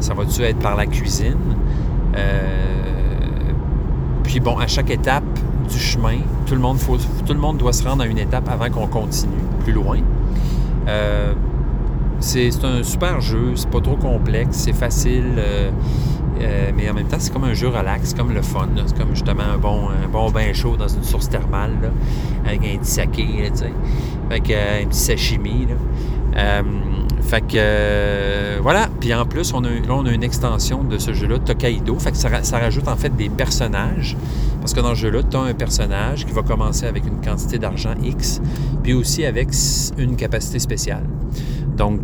[0.00, 1.56] Ça va-tu être par la cuisine?
[4.28, 5.24] Puis bon, à chaque étape
[5.70, 6.76] du chemin, tout le monde,
[7.26, 9.32] tout le monde doit se rendre à une étape avant qu'on continue
[9.64, 10.00] plus loin.
[10.86, 11.32] Euh,
[12.20, 15.70] c'est un super jeu, c'est pas trop complexe, c'est facile, euh,
[16.40, 18.68] euh, mais en même temps, c'est comme un jeu relax, comme le fun.
[18.86, 21.92] C'est comme justement un bon, un bon bain chaud dans une source thermale,
[22.46, 23.50] avec un petit saké,
[24.30, 25.66] avec un petit sashimi.
[25.66, 26.62] Là.
[27.28, 28.88] Fait que euh, voilà.
[29.00, 31.98] Puis en plus, on a, là, on a une extension de ce jeu-là, Tokaido.
[31.98, 34.16] Fait que ça, rajoute en fait des personnages.
[34.60, 37.58] Parce que dans ce jeu-là, tu as un personnage qui va commencer avec une quantité
[37.58, 38.40] d'argent X,
[38.82, 39.50] puis aussi avec
[39.98, 41.04] une capacité spéciale.
[41.78, 42.00] Donc,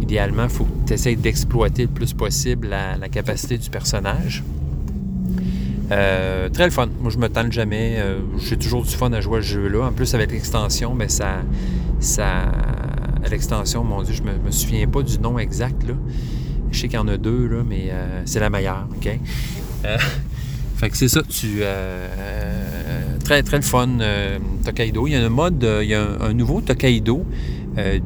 [0.00, 4.44] idéalement, il faut que tu essaies d'exploiter le plus possible la, capacité du personnage.
[5.90, 6.88] Euh, très le fun.
[7.00, 7.96] Moi, je me tente jamais.
[7.98, 9.86] Euh, j'ai toujours du fun à jouer à ce jeu-là.
[9.86, 11.42] En plus, avec l'extension, ben, ça,
[12.00, 12.50] ça,
[13.30, 15.86] l'extension, mon Dieu, je me, me souviens pas du nom exact.
[15.86, 15.94] Là.
[16.70, 18.86] Je sais qu'il y en a deux, là, mais euh, c'est la meilleure.
[18.96, 19.18] OK?
[20.76, 21.62] Fait que c'est ça, tu.
[23.24, 23.98] Très, très le fun,
[24.64, 25.06] Tokaido.
[25.06, 27.24] Il y a un mode, il y a un, nouveau Tokaido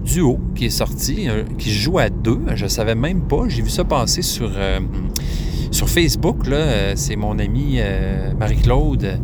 [0.04, 2.40] duo qui est sorti, qui se joue à deux.
[2.54, 3.48] Je savais même pas.
[3.48, 4.50] J'ai vu ça passer sur,
[5.70, 6.38] sur Facebook.
[6.94, 7.78] C'est mon ami
[8.38, 9.20] Marie-Claude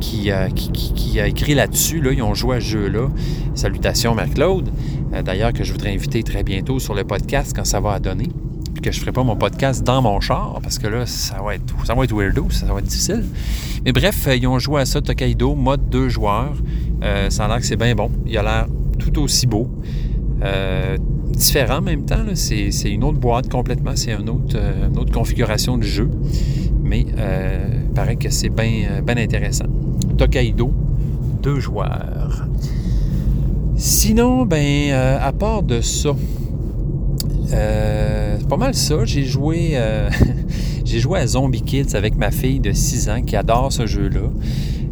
[0.00, 2.00] qui, a écrit là-dessus.
[2.00, 3.08] Là, ils ont joué à ce jeu-là.
[3.54, 4.70] Salutations, Marc-Claude.
[5.12, 8.00] Euh, d'ailleurs, que je voudrais inviter très bientôt sur le podcast quand ça va à
[8.00, 8.28] donner.
[8.84, 11.74] Que je ferai pas mon podcast dans mon char, parce que là, ça va être,
[11.86, 13.24] ça va être weirdo, ça va être difficile.
[13.82, 16.52] Mais bref, euh, ils ont joué à ça, Tokaido, mode deux joueurs.
[17.02, 18.10] Euh, ça a l'air que c'est bien bon.
[18.26, 18.66] Il a l'air
[18.98, 19.70] tout aussi beau.
[21.30, 22.26] différent en même temps.
[22.34, 26.10] C'est une autre boîte complètement, c'est une autre, une autre configuration de jeu.
[26.82, 29.64] Mais il paraît que c'est bien intéressant.
[30.18, 30.70] Tokaido,
[31.42, 32.46] deux joueurs.
[33.76, 36.10] Sinon, ben, à part de ça,
[38.38, 39.04] c'est pas mal ça.
[39.04, 39.78] J'ai joué,
[40.84, 44.30] j'ai joué à Zombie Kids avec ma fille de 6 ans qui adore ce jeu-là.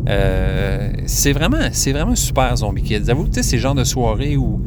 [0.08, 3.10] Euh, c'est vraiment, c'est vraiment super Zombie Kids.
[3.10, 4.60] Avoue, tu sais, c'est le genre de soirée où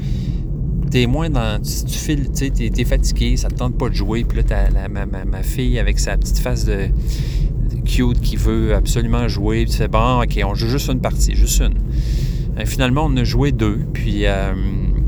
[0.92, 1.62] t'es moins dans.
[1.62, 4.88] Tu, files, tu sais, t'es, fatigué, ça te tente pas de jouer, puis là, t'as
[4.88, 6.88] ma, fille avec sa petite face de,
[7.86, 11.62] cute qui veut absolument jouer, puis fais bon, ok, on joue juste une partie, juste
[11.62, 11.76] une.
[12.58, 14.54] Euh, finalement, on a joué deux, puis euh,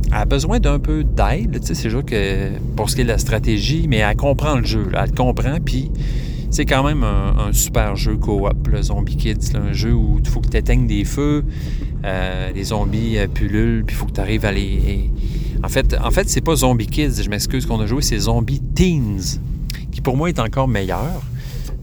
[0.07, 3.17] elle a besoin d'un peu d'aide, c'est sûr que pour ce qui est de la
[3.17, 5.91] stratégie, mais elle comprend le jeu, elle comprend, puis
[6.49, 9.55] c'est quand même un, super jeu co-op, le Zombie Kids.
[9.55, 11.43] un jeu où il faut que tu éteignes des feux,
[12.05, 15.09] euh, les zombies euh, pullulent, puis il faut que tu arrives à les.
[15.63, 18.61] En fait, en fait c'est pas Zombie Kids, je m'excuse qu'on a joué, c'est Zombie
[18.75, 19.39] Teens,
[19.91, 21.21] qui pour moi est encore meilleur.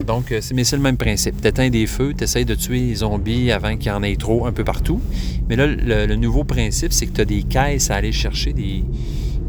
[0.06, 1.40] Donc, euh, mais c'est le même principe.
[1.40, 4.16] Tu éteins des feux, tu essaies de tuer les zombies avant qu'il y en ait
[4.16, 5.00] trop un peu partout.
[5.48, 8.84] Mais là, le, nouveau principe, c'est que tu as des caisses à aller chercher, des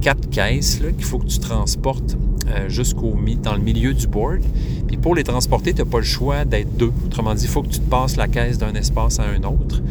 [0.01, 2.17] quatre caisses qu'il faut que tu transportes
[2.67, 4.41] jusqu'au dans le milieu du board.
[4.87, 6.91] Puis pour les transporter, tu n'as pas le choix d'être deux.
[7.05, 9.81] Autrement dit, il faut que tu te passes la caisse d'un espace à un autre.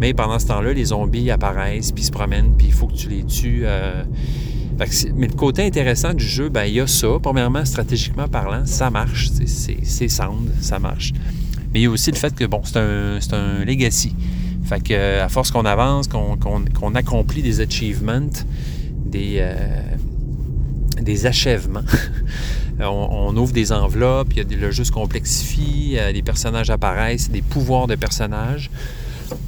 [0.00, 3.08] Mais pendant ce temps-là, les zombies apparaissent, puis se promènent, puis il faut que tu
[3.08, 3.62] les tues.
[3.64, 4.02] Euh.
[5.14, 7.08] Mais le côté intéressant du jeu, ben, il y a ça.
[7.22, 9.30] Premièrement, stratégiquement parlant, ça marche.
[9.46, 11.12] C'est sound, ça marche.
[11.72, 14.14] Mais il y a aussi le fait que, bon, c'est un, un, legacy.
[14.64, 18.30] Fait que, à force qu'on avance, qu'on accomplit des achievements,
[19.06, 19.54] des, euh,
[21.00, 21.84] des achèvements,
[22.80, 26.70] Euh, on, ouvre des enveloppes, il y a le jeu se complexifie, euh, les personnages
[26.70, 28.70] apparaissent, des pouvoirs de personnages,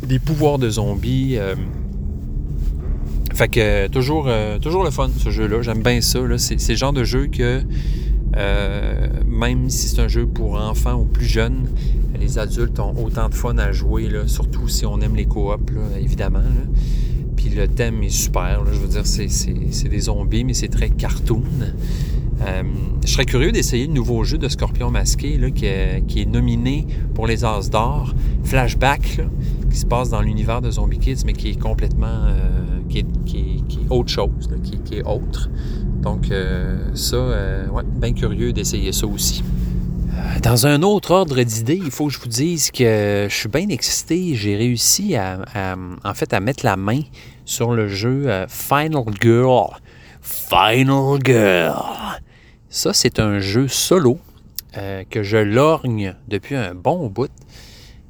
[0.02, 1.36] des pouvoirs de zombies.
[1.36, 1.54] Euh.
[3.34, 4.28] Fait que toujours,
[4.62, 5.60] toujours le fun, ce jeu-là.
[5.62, 6.20] J'aime bien ça.
[6.38, 7.62] C'est, le genre de jeu que,
[9.26, 11.68] même si c'est un jeu pour enfants ou plus jeunes,
[12.18, 15.58] les adultes ont autant de fun à jouer, surtout si on aime les coops,
[16.00, 16.40] évidemment.
[17.36, 18.64] Puis le thème est super.
[18.72, 21.42] je veux dire, c'est, des zombies, mais c'est très cartoon.
[22.40, 22.62] Euh,
[23.04, 27.44] je serais curieux d'essayer le nouveau jeu de Scorpion masqué qui, est, nominé pour les
[27.44, 29.20] As d'or, Flashback,
[29.74, 32.06] qui se passe dans l'univers de Zombie Kids, mais qui est complètement.
[32.06, 32.38] Euh,
[32.88, 35.50] qui, est, autre chose, qui, est autre.
[36.00, 37.16] Donc, euh, ça,
[37.72, 39.42] ouais, bien curieux d'essayer ça aussi.
[40.44, 43.68] Dans un autre ordre d'idée, il faut que je vous dise que je suis bien
[43.68, 44.36] excité.
[44.36, 45.40] J'ai réussi à,
[46.04, 47.00] en fait, à mettre la main
[47.44, 49.70] sur le jeu Final Girl.
[50.22, 52.20] Final Girl.
[52.68, 54.18] Ça, c'est un jeu solo
[54.76, 57.30] euh, que je lorgne depuis un bon bout.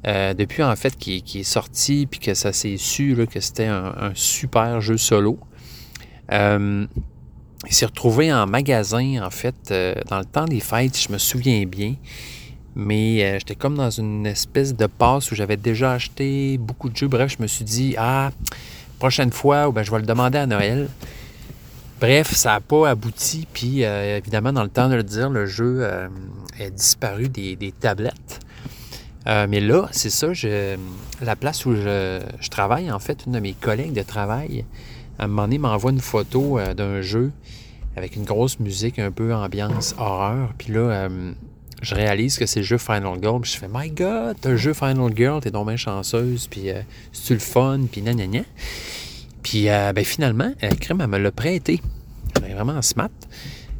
[0.07, 4.11] Euh, depuis en fait qui, est sorti puis que ça s'est su que c'était un,
[4.13, 5.39] super jeu solo.
[6.31, 6.85] Euh,
[7.67, 9.73] il s'est retrouvé en magasin en fait
[10.09, 11.95] dans le temps des fêtes, je me souviens bien.
[12.75, 17.07] Mais j'étais comme dans une espèce de passe où j'avais déjà acheté beaucoup de jeux.
[17.07, 18.31] Bref, je me suis dit, ah,
[18.99, 20.89] prochaine fois, ben, je vais le demander à Noël.
[21.99, 23.47] Bref, ça n'a pas abouti.
[23.53, 26.07] Puis, euh, évidemment, dans le temps de le dire, le jeu euh,
[26.59, 28.39] est disparu des, tablettes.
[29.27, 30.27] Euh, mais là, c'est ça,
[31.21, 34.65] la place où je, travaille, en fait, une de mes collègues de travail,
[35.19, 37.31] à un moment donné, m'envoie une photo d'un jeu
[37.95, 40.53] avec une grosse musique, un peu ambiance horreur.
[40.57, 41.09] Puis là,
[41.81, 43.41] je réalise que c'est le jeu Final Girl.
[43.41, 46.47] Puis je fais, My God, t'as le jeu Final Girl, t'es donc bien chanceuse.
[46.47, 46.67] Puis
[47.11, 47.81] c'est-tu le fun?
[47.91, 48.13] Puis gna
[49.45, 51.79] puis euh, ben, finalement, euh, Crème, elle me l'a prêté.
[52.43, 53.11] Elle est vraiment smart.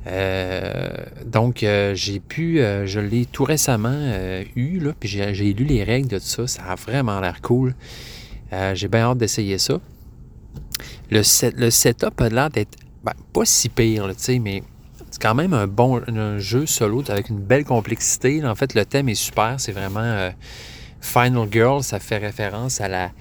[0.08, 0.89] Euh,
[1.26, 4.13] donc, j'ai pu, je l'ai tout récemment
[4.56, 6.48] eu, là, puis j'ai lu les règles de ça.
[6.48, 7.76] Ça a vraiment l'air cool.
[8.74, 9.80] j'ai bien hâte d'essayer ça.
[11.10, 14.08] Le, setup a l'air d'être ben, pas si pire,
[14.41, 14.63] mais
[15.12, 16.02] c'est quand même un bon
[16.39, 18.44] jeu solo avec une belle complexité.
[18.46, 19.56] En fait, le thème est super.
[19.60, 20.32] C'est vraiment
[21.02, 21.84] Final Girl.
[21.84, 23.12] Ça fait référence à la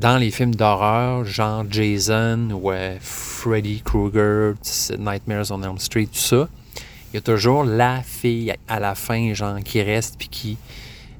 [0.00, 4.54] dans les films d'horreur, genre Jason ou Freddy Krueger,
[4.98, 6.48] Nightmares on Elm Street, tout ça,
[7.12, 10.58] il y a toujours la fille à la fin, genre, qui reste puis qui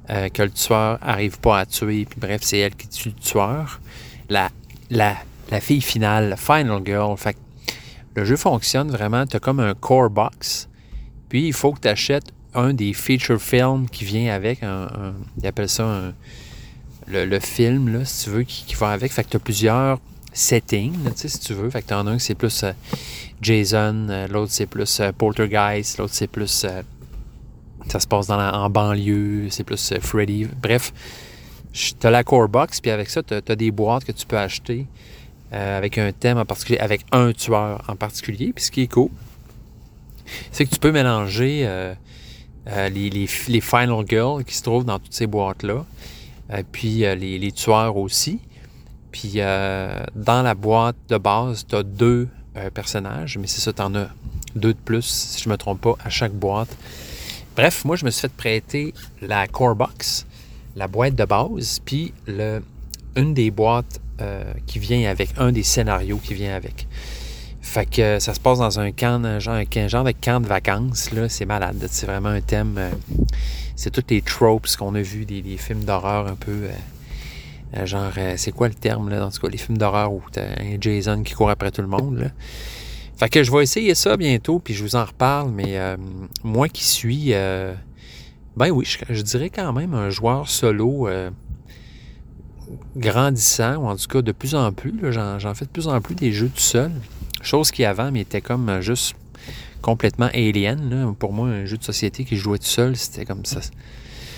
[0.08, 3.14] euh, que le tueur arrive pas à tuer, puis bref, c'est elle qui tue le
[3.14, 3.80] tueur.
[4.28, 4.48] La,
[4.88, 5.14] la,
[5.50, 7.16] la fille finale, final girl.
[7.18, 7.36] Fait
[8.16, 10.68] le jeu fonctionne vraiment, tu as comme un core box,
[11.28, 15.14] puis il faut que tu achètes un des feature films qui vient avec, un, un,
[15.40, 16.14] ils appellent ça un
[17.10, 19.12] le, film, là, si tu veux, qui, va avec.
[19.12, 19.98] Fait que tu as plusieurs
[20.32, 21.70] settings, si tu veux.
[21.70, 22.72] Fait que tu en as un qui c'est plus euh,
[23.42, 26.66] Jason, euh, l'autre c'est plus euh, Poltergeist, l'autre c'est plus.
[27.88, 30.46] ça se passe dans en banlieue, c'est plus Freddy.
[30.62, 30.92] Bref,
[31.72, 34.38] tu as la core box, puis avec ça, tu as, des boîtes que tu peux
[34.38, 34.86] acheter
[35.52, 38.52] avec un thème en particulier, avec un tueur en particulier.
[38.54, 39.10] Puis ce qui est cool,
[40.52, 41.68] c'est que tu peux mélanger
[42.66, 45.84] les, Final Girls qui se trouvent dans toutes ces boîtes-là,
[46.72, 48.40] puis les, les, tueurs aussi.
[49.12, 52.28] Puis dans la boîte de base, tu as deux
[52.74, 54.08] personnages, mais c'est ça, tu en as
[54.54, 56.76] deux de plus, si je ne me trompe pas, à chaque boîte.
[57.56, 60.26] Bref, moi, je me suis fait prêter la Core Box,
[60.76, 62.62] la boîte de base, puis le,
[63.16, 66.86] une des boîtes euh, qui vient avec, un des scénarios qui vient avec.
[67.70, 70.46] Fait que ça se passe dans un camp, un genre, un genre de camp de
[70.46, 71.86] vacances, là, c'est malade.
[71.88, 72.74] C'est vraiment un thème.
[72.78, 72.90] Euh,
[73.76, 76.68] c'est tous les tropes qu'on a vus, des, films d'horreur un peu.
[77.76, 80.42] Euh, genre, c'est quoi le terme, là, dans tout cas, les films d'horreur où t'as
[80.60, 82.30] un Jason qui court après tout le monde.
[83.20, 85.98] Fait que je vais essayer ça bientôt, puis je vous en reparle, mais euh,
[86.42, 87.74] moi qui suis, euh,
[88.56, 91.28] ben oui, je, dirais quand même un joueur solo euh,
[92.96, 96.14] grandissant, ou en tout cas de plus en plus, j'en fais de plus en plus
[96.14, 96.90] des jeux tout seul,
[97.42, 99.14] chose qui avant m'était comme juste
[99.82, 101.14] complètement alien.
[101.18, 103.60] Pour moi, un jeu de société qui jouait tout seul, c'était comme ça.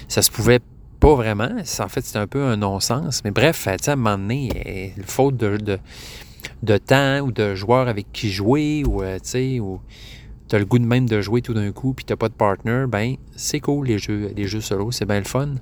[0.08, 0.60] Ça se pouvait
[1.00, 1.50] pas vraiment.
[1.80, 3.22] En fait, c'était un peu un non-sens.
[3.24, 5.78] Mais bref, à un moment donné, faute de
[6.62, 9.80] de temps ou de joueurs avec qui jouer ou euh, tu sais ou
[10.52, 12.84] as le goût de même de jouer tout d'un coup puis t'as pas de partner,
[12.86, 15.54] ben c'est cool les jeux les jeux solo, c'est bien le fun.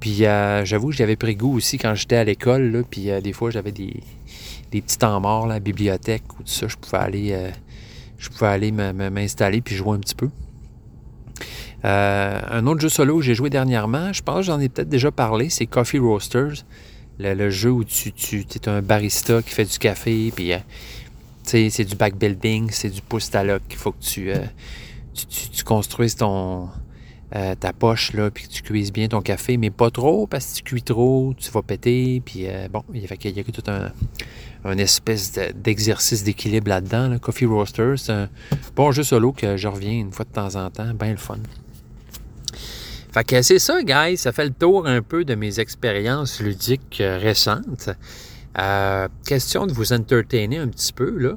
[0.00, 3.50] Puis euh, j'avoue, j'avais pris goût aussi quand j'étais à l'école puis euh, des fois
[3.50, 4.00] j'avais des,
[4.70, 7.50] des petits temps morts la bibliothèque ou tout ça, je pouvais aller
[8.18, 10.28] je pouvais aller m'installer puis jouer un petit peu.
[11.82, 15.10] un autre jeu solo que j'ai joué dernièrement, je pense que j'en ai peut-être déjà
[15.10, 16.64] parlé, c'est Coffee Roasters
[17.20, 20.58] le, jeu où tu, tu es un barista qui fait du café, puis euh,
[21.42, 24.38] c'est du backbuilding, c'est du pouce à Il faut que tu, euh,
[25.14, 26.68] tu, construises ton,
[27.34, 30.46] euh, ta poche, là, puis que tu cuises bien ton café, mais pas trop, parce
[30.46, 33.06] que tu cuis trop, tu vas péter, puis bon, il y
[33.40, 33.92] a, tout un,
[34.64, 37.18] espèce d'exercice d'équilibre là-dedans.
[37.18, 38.28] Coffee Roaster, c'est un
[38.76, 41.38] bon jeu solo que je reviens une fois de temps en temps, bien le fun.
[43.12, 44.16] Fait que c'est ça, guys.
[44.16, 47.90] Ça fait le tour un peu de mes expériences ludiques euh, récentes.
[48.58, 51.36] Euh, question de vous entertainer un petit peu, là.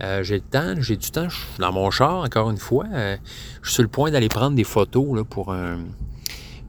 [0.00, 2.84] Euh, j'ai le temps, j'ai du temps, je suis dans mon char, encore une fois.
[2.92, 5.78] je suis sur le point d'aller prendre des photos là, pour un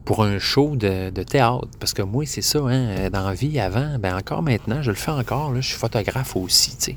[0.04, 1.68] pour un show de, théâtre.
[1.78, 4.96] Parce que moi, c'est ça, hein, dans la vie, avant, ben encore maintenant, je le
[4.96, 6.96] fais encore, là, je suis photographe aussi, tu sais.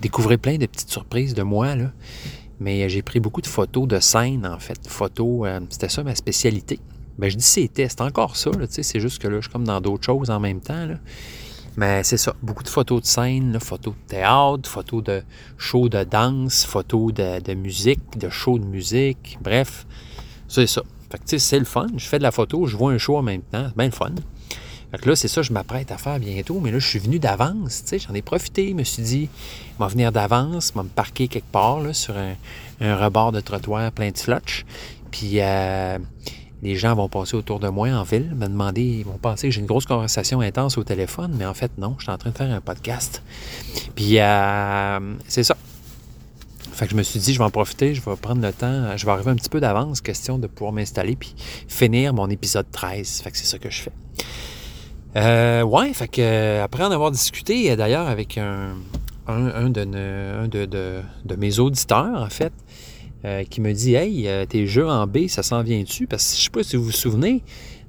[0.00, 1.74] Découvrez plein de petites surprises de moi.
[2.60, 4.78] Mais euh, j'ai pris beaucoup de photos de scènes, en fait.
[4.88, 6.80] Photos, euh, c'était ça ma spécialité.
[7.18, 9.80] Ben, je dis c'était, c'est encore ça, c'est juste que là, je suis comme dans
[9.80, 10.86] d'autres choses en même temps.
[11.76, 15.22] Mais c'est ça, beaucoup de photos de scène, photos de théâtre, photos de
[15.56, 19.86] shows de danse, photos de, musique, de shows de musique, bref,
[20.46, 20.82] c'est ça.
[21.10, 21.86] Fait que c'est le fun.
[21.96, 23.92] Je fais de la photo, je vois un show en même temps, c'est bien le
[23.92, 24.12] fun.
[24.90, 27.18] Fait que là, c'est ça, je m'apprête à faire bientôt, mais là, je suis venu
[27.18, 29.28] d'avance, tu sais, j'en ai profité, je me suis dit,
[29.78, 33.40] je vais venir d'avance, je vais me parquer quelque part, là, sur un, rebord de
[33.40, 34.64] trottoir plein de slotch,
[35.10, 35.98] puis euh,
[36.62, 39.54] les gens vont passer autour de moi en ville, me demander, ils vont penser que
[39.54, 42.30] j'ai une grosse conversation intense au téléphone, mais en fait, non, je suis en train
[42.30, 43.22] de faire un podcast.
[43.94, 45.56] Puis, euh, c'est ça.
[46.78, 48.96] Fait que je me suis dit, je vais en profiter, je vais prendre le temps,
[48.96, 51.34] je vais arriver un petit peu d'avance, question de pouvoir m'installer, puis
[51.66, 53.22] finir mon épisode 13.
[53.22, 53.90] Fait que c'est ça que je fais.
[55.16, 58.76] Euh, ouais, fait que, euh, après en avoir discuté d'ailleurs avec un,
[59.26, 61.02] un, de,
[61.36, 62.52] mes auditeurs, en fait,
[63.24, 66.06] euh, qui me dit Hey, euh, tes jeux en B, ça s'en vient-tu?
[66.06, 67.42] Parce que je sais pas si vous vous souvenez,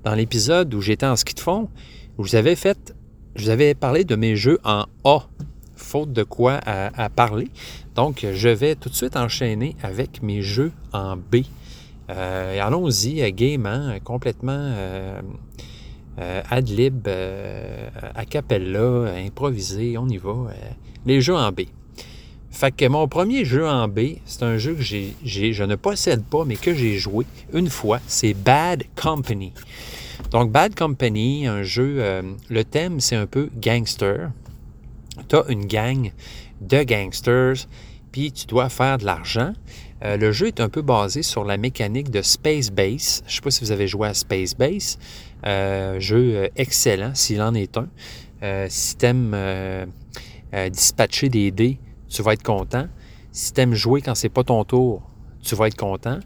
[0.03, 1.69] dans l'épisode où j'étais en ski de fond,
[2.17, 2.95] je vous avais fait,
[3.35, 5.27] je vous avais parlé de mes jeux en A,
[5.75, 7.49] faute de quoi à, parler.
[7.99, 11.41] Donc, je vais tout de suite enchaîner avec mes jeux en B.
[12.07, 14.73] Allons-y, gaiement, complètement
[16.19, 20.29] euh, ad lib, euh, a cappella, improvisé, on y va.
[20.29, 20.53] Euh,
[21.05, 21.61] les jeux en B.
[22.51, 26.45] Fait que mon premier jeu en B, c'est un jeu que je ne possède pas,
[26.45, 27.99] mais que j'ai joué une fois.
[28.07, 29.51] C'est Bad Company.
[30.31, 34.31] Donc, Bad Company, un jeu, le thème, c'est un peu gangster.
[35.27, 36.11] Tu as une gang
[36.61, 37.67] de gangsters,
[38.11, 39.53] puis tu dois faire de l'argent.
[40.01, 43.21] le jeu est un peu basé sur la mécanique de Space Base.
[43.25, 44.97] Je ne sais pas si vous avez joué à Space Base.
[45.45, 47.87] Euh, jeu euh, excellent, s'il en est un.
[48.43, 48.95] Euh, si
[50.71, 51.79] dispatcher des dés,
[52.09, 52.87] tu vas être content.
[53.31, 55.03] Si t'aimes jouer quand c'est pas ton tour,
[55.43, 56.19] tu vas être content.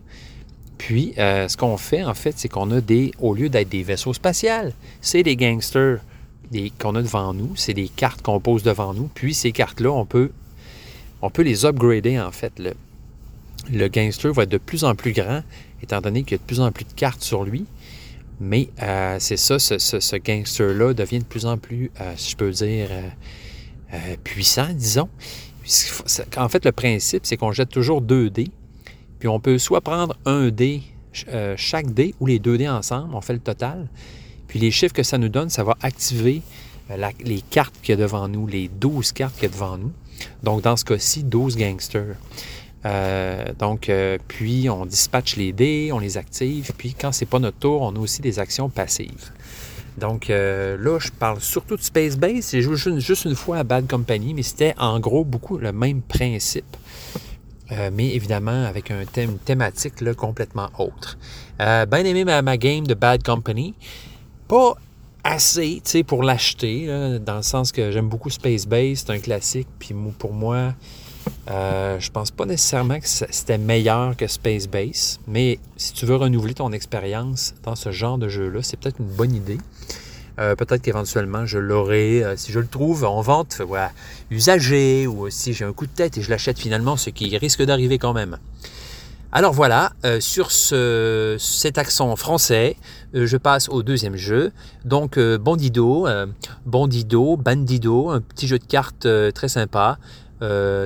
[0.77, 4.13] Puis, ce qu'on fait, en fait, c'est qu'on a des, au lieu d'être des vaisseaux
[4.13, 5.99] spatials, c'est des gangsters
[6.79, 7.55] qu'on a devant nous.
[7.55, 9.09] C'est des cartes qu'on pose devant nous.
[9.13, 10.31] Puis, ces cartes-là, on peut,
[11.23, 12.59] on peut les upgrader, en fait.
[12.59, 12.73] Le,
[13.71, 15.41] le gangster va être de plus en plus grand,
[15.81, 17.65] étant donné qu'il y a de plus en plus de cartes sur lui.
[18.41, 22.51] Mais euh, c'est ça, ce, gangster-là devient de plus en plus, euh, si je peux
[22.51, 22.89] dire,
[24.25, 25.07] puissant, disons.
[26.35, 28.51] En fait, le principe, c'est qu'on jette toujours deux dés,
[29.19, 30.81] puis on peut soit prendre un dé,
[31.55, 33.87] chaque dé, ou les deux dés ensemble, on fait le total.
[34.49, 36.41] Puis les chiffres que ça nous donne, ça va activer
[37.23, 39.93] les cartes qu'il y a devant nous, les 12 cartes qu'il y a devant nous.
[40.43, 42.15] Donc, dans ce cas-ci, 12 gangsters.
[42.85, 47.39] Euh, donc, euh, puis on dispatche les dés, on les active, puis quand c'est pas
[47.39, 49.31] notre tour, on a aussi des actions passives.
[49.97, 52.49] Donc euh, là, je parle surtout de Space Base.
[52.51, 56.01] J'ai joué juste une fois à Bad Company, mais c'était en gros beaucoup le même
[56.01, 56.77] principe.
[57.91, 61.17] mais évidemment avec un thème, une thématique complètement autre.
[61.59, 63.75] bien aimé ma, ma, game de Bad Company.
[64.47, 64.75] Pas
[65.23, 66.87] assez pour l'acheter,
[67.25, 70.73] dans le sens que j'aime beaucoup Space Base, c'est un classique, puis pour moi,
[71.49, 76.15] euh, je pense pas nécessairement que c'était meilleur que Space Base, mais si tu veux
[76.15, 79.57] renouveler ton expérience dans ce genre de jeu-là, c'est peut-être une bonne idée.
[80.39, 83.91] Euh, peut-être qu'éventuellement je l'aurai, euh, si je le trouve en vente voilà,
[84.31, 87.61] usagé, ou si j'ai un coup de tête et je l'achète finalement, ce qui risque
[87.61, 88.37] d'arriver quand même.
[89.35, 92.77] Alors voilà, euh, sur ce, cet accent français,
[93.15, 94.51] euh, je passe au deuxième jeu.
[94.85, 96.07] Donc euh, Bandido,
[96.67, 99.97] Bandido, Bandido, un petit jeu de cartes très sympa.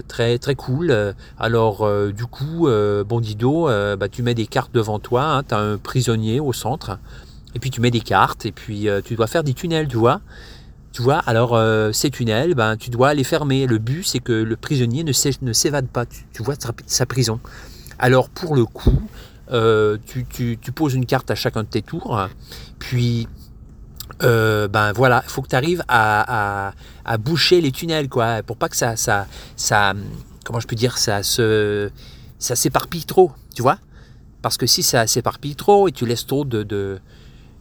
[0.08, 1.14] très très cool.
[1.38, 2.70] Alors du coup,
[3.06, 3.66] Bandido,
[3.98, 7.00] bah, tu mets des cartes devant toi, hein, tu as un prisonnier au centre,
[7.54, 10.22] et puis tu mets des cartes, et puis tu dois faire des tunnels, tu vois.
[10.94, 11.60] Tu vois, alors
[11.94, 13.68] ces tunnels, ben, tu dois les fermer.
[13.68, 15.12] Le but, c'est que le prisonnier ne
[15.54, 17.42] s'évade pas, tu vois, sa prison.
[18.00, 19.02] Alors pour le coup,
[19.52, 22.28] euh, tu, poses une carte à chacun de tes tours,
[22.80, 23.28] puis
[24.24, 26.74] euh, ben voilà, il faut que tu arrives à,
[27.20, 29.94] boucher les tunnels, quoi, pour pas que ça, ça, ça
[30.44, 31.90] comment je peux dire, ça se,
[32.40, 33.80] ça s'éparpille trop, tu vois
[34.42, 37.00] Parce que si ça s'éparpille trop et tu laisses trop de, de,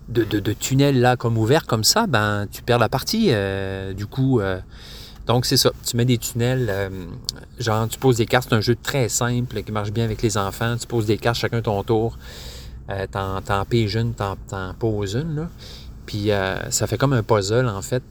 [0.09, 3.29] de, tunnels là comme ouverts comme ça, ben tu perds la partie.
[3.31, 4.41] Euh, du coup,
[5.27, 5.73] donc, c'est ça.
[5.85, 6.89] Tu mets des tunnels, euh,
[7.59, 8.49] genre, tu poses des cartes.
[8.49, 10.77] C'est un jeu très simple qui marche bien avec les enfants.
[10.77, 12.17] Tu poses des cartes chacun ton tour.
[12.91, 14.37] Euh, t'en, t'en piges une, t'en,
[14.79, 15.49] poses une, là.
[16.07, 18.05] Puis, euh, ça fait comme un puzzle, en fait.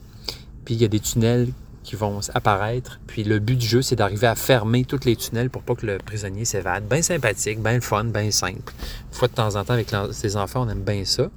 [0.66, 1.48] Puis, il y a des tunnels
[1.82, 3.00] qui vont apparaître.
[3.06, 5.86] Puis, le but du jeu, c'est d'arriver à fermer tous les tunnels pour pas que
[5.86, 6.84] le prisonnier s'évade.
[6.86, 8.74] Bien sympathique, bien fun, bien simple.
[9.10, 11.30] Une fois de temps en temps, avec ses enfants, on aime bien ça.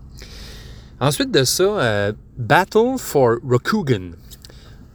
[0.99, 4.15] Ensuite de ça, Battle for Rokugan.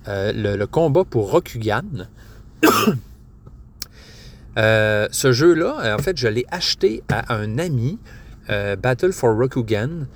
[0.06, 2.08] Euh, le, combat pour Rokugan.
[4.56, 7.98] Euh, ce jeu-là, euh, en fait, je l'ai acheté à un ami,
[8.48, 10.06] Battle for Rokugan.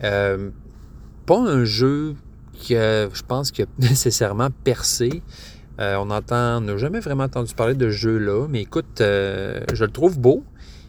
[0.00, 2.16] pas un jeu
[2.54, 5.22] qui, je pense, qui a nécessairement percé.
[5.78, 10.18] on entend, n'a jamais vraiment entendu parler de ce jeu-là, mais écoute, je le trouve
[10.18, 10.42] beau.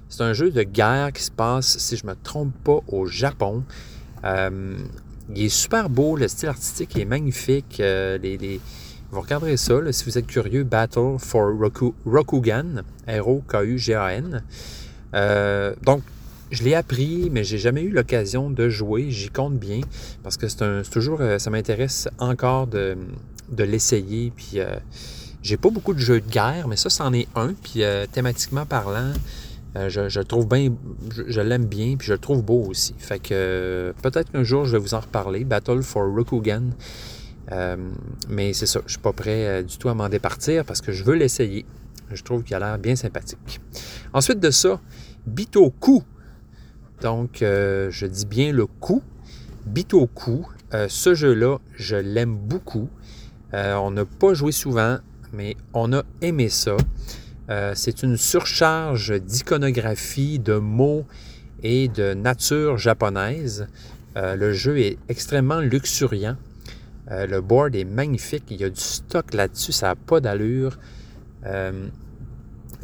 [0.10, 3.06] C'est un jeu de guerre qui se passe, si je ne me trompe pas, au
[3.06, 3.64] Japon.
[5.34, 7.80] Il est super beau, le style artistique est magnifique.
[7.80, 8.18] Euh,
[9.12, 10.64] Vous regarderez ça si vous êtes curieux.
[10.64, 11.52] Battle for
[12.06, 14.44] Rokugan, R-O-K-U-G-A-N.
[15.16, 16.04] Euh, donc,
[16.52, 19.08] je l'ai appris, mais j'ai jamais eu l'occasion de jouer.
[19.10, 19.82] J'y compte bien
[20.22, 22.96] parce que c'est toujours, euh, ça m'intéresse encore de,
[23.58, 24.32] l'essayer.
[24.36, 24.60] Puis,
[25.42, 27.54] j'ai pas beaucoup de jeux de guerre, mais ça, c'en est un.
[27.64, 29.12] Puis, thématiquement parlant,
[29.78, 30.74] euh, je, trouve bien,
[31.28, 32.96] je, l'aime bien, puis je le trouve beau aussi.
[32.98, 35.44] Fait que euh, peut-être qu'un jour je vais vous en reparler.
[35.44, 36.70] Battle for Rokugan.
[37.52, 37.76] Euh,
[38.30, 41.04] mais c'est ça, je suis pas prêt du tout à m'en départir parce que je
[41.04, 41.66] veux l'essayer.
[42.12, 43.60] Je trouve qu'il a l'air bien sympathique.
[44.14, 44.80] Ensuite de ça,
[45.28, 46.04] Bitoku.
[47.02, 49.04] Donc, je dis bien le coup.
[49.66, 50.46] Bitoku.
[50.88, 52.90] ce jeu-là, je l'aime beaucoup.
[53.54, 55.00] on n'a pas joué souvent,
[55.34, 56.78] mais on a aimé ça.
[57.50, 61.06] Euh, c'est une surcharge d'iconographie, de mots
[61.62, 63.68] et de nature japonaise.
[64.18, 66.38] Euh, le jeu est extrêmement luxuriant.
[67.12, 68.46] Euh, le board est magnifique.
[68.50, 69.72] Il y a du stock là-dessus.
[69.72, 70.80] Ça n'a pas d'allure.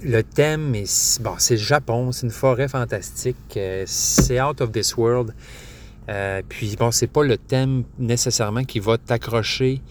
[0.03, 2.11] le thème, est, bon, c'est Japon.
[2.11, 3.59] C'est une forêt fantastique.
[3.85, 5.33] c'est out of this world.
[6.49, 9.81] puis, bon, c'est pas le thème nécessairement qui va t'accrocher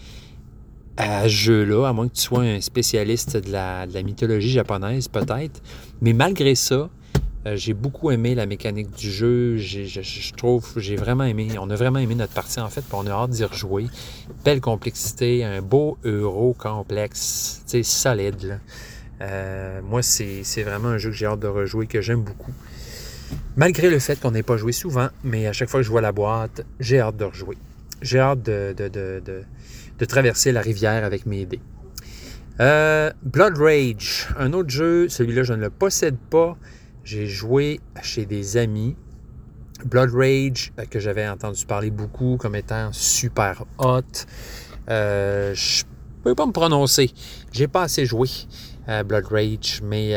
[0.97, 5.61] à jeu-là, à moins que tu sois un spécialiste de la, mythologie japonaise, peut-être.
[6.01, 6.89] Mais malgré ça,
[7.47, 9.57] euh, j'ai beaucoup aimé la mécanique du jeu.
[9.57, 13.07] Je, trouve, j'ai vraiment aimé, on a vraiment aimé notre partie en fait, puis on
[13.07, 13.87] a hâte d'y rejouer.
[14.43, 18.59] Belle complexité, un beau euro complexe, tu sais, solide.
[19.21, 22.51] Euh, moi, c'est vraiment un jeu que j'ai hâte de rejouer, que j'aime beaucoup.
[23.55, 26.01] Malgré le fait qu'on n'ait pas joué souvent, mais à chaque fois que je vois
[26.01, 27.57] la boîte, j'ai hâte de rejouer.
[28.01, 28.73] J'ai hâte de
[30.01, 31.61] de traverser la rivière avec mes dés.
[32.59, 36.57] Euh, Blood Rage, un autre jeu, celui-là je ne le possède pas.
[37.03, 38.95] J'ai joué chez des amis.
[39.85, 44.01] Blood Rage, euh, que j'avais entendu parler beaucoup comme étant super hot.
[44.89, 45.83] Euh, Je
[46.23, 47.11] peux pas me prononcer.
[47.51, 48.27] J'ai pas assez joué
[48.87, 50.15] à Blood Rage, mais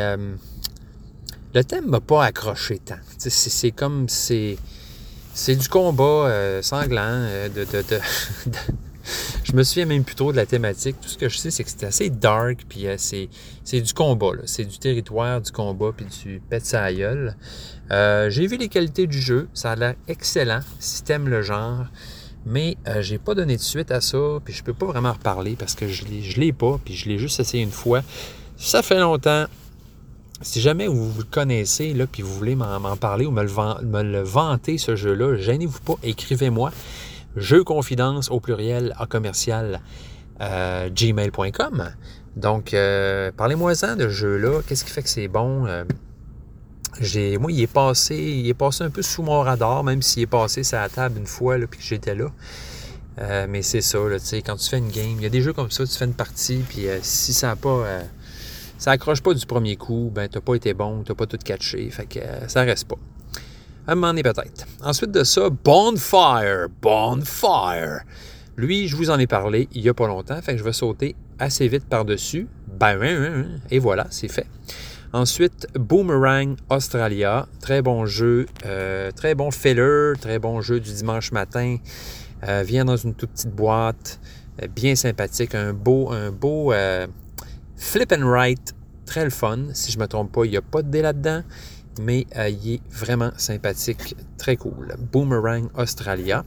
[1.54, 2.96] le thème m'a pas accroché tant.
[3.18, 4.56] C'est comme c'est
[5.34, 7.02] c'est du combat euh, sanglant.
[7.02, 7.48] Euh,
[9.44, 10.96] je me souviens même plus trop de la thématique.
[11.00, 14.32] Tout ce que je sais, c'est que c'est assez dark, puis c'est du combat.
[14.46, 17.36] C'est du territoire, du combat, puis du pète sa gueule.
[17.90, 19.48] J'ai vu les qualités du jeu.
[19.52, 21.86] Ça a l'air excellent si t'aimes le genre.
[22.46, 25.56] Mais euh, j'ai pas donné de suite à ça, puis je peux pas vraiment reparler
[25.56, 28.02] parce que je ne l'ai pas, puis je l'ai juste essayé une fois.
[28.56, 29.46] Ça fait longtemps.
[30.42, 34.78] Si jamais vous, le connaissez, là, puis vous voulez m'en parler ou me le, vanter,
[34.78, 36.70] ce jeu-là, gênez-vous pas, écrivez-moi.
[37.36, 39.80] Jeu confidence au pluriel à commercial
[40.40, 41.90] euh, gmail.com.
[42.36, 44.60] Donc, euh, parlez-moi-en de ce jeu-là.
[44.66, 45.66] Qu'est-ce qui fait que c'est bon?
[47.00, 50.22] j'ai moi il est passé il est passé un peu sous mon radar même s'il
[50.22, 52.26] est passé sur la table une fois là, puis que j'étais là
[53.18, 55.52] euh, mais c'est ça là, quand tu fais une game il y a des jeux
[55.52, 58.02] comme ça tu fais une partie puis euh, si ça a pas euh,
[58.84, 61.88] ça accroche pas du premier coup ben t'as pas été bon t'as pas tout catché
[61.88, 62.98] fait que ça reste pas.
[63.86, 64.66] Un moment peut-être.
[64.82, 68.00] Ensuite de ça Bonfire Bonfire.
[68.58, 70.74] Lui je vous en ai parlé il y a pas longtemps fait que je vais
[70.74, 72.46] sauter assez vite par dessus
[72.78, 74.46] ben et voilà c'est fait.
[75.14, 81.32] Ensuite, Boomerang Australia, très bon jeu, euh, très bon filler, très bon jeu du dimanche
[81.32, 81.76] matin.
[82.46, 84.18] Euh, vient dans une toute petite boîte,
[84.60, 86.72] euh, bien sympathique, un beau, un beau
[87.76, 88.73] flip and write,
[89.06, 89.58] très le fun.
[89.72, 91.42] Si je ne me trompe pas, il n'y a pas de dé là-dedans,
[92.00, 94.94] mais il est vraiment sympathique, très cool.
[95.12, 96.44] Boomerang Australia.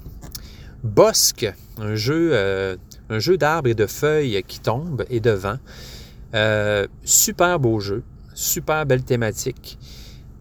[0.83, 2.77] Bosque, un jeu,
[3.09, 5.57] jeu d'arbres et de feuilles qui tombent et de vent.
[7.03, 8.03] super beau jeu.
[8.33, 9.79] Super belle thématique.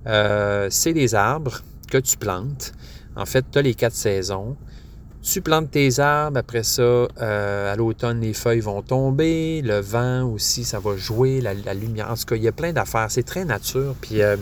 [0.07, 1.61] Euh, c'est des arbres
[1.91, 2.73] que tu plantes.
[3.17, 4.57] En fait, tu as les quatre saisons.
[5.29, 10.23] Tu plantes tes arbres, après ça, euh, à l'automne, les feuilles vont tomber, le vent
[10.23, 12.13] aussi, ça va jouer, la, lumière.
[12.13, 13.11] En tout cas, il y a plein d'affaires.
[13.11, 13.97] C'est très nature.
[14.01, 14.37] Puis euh,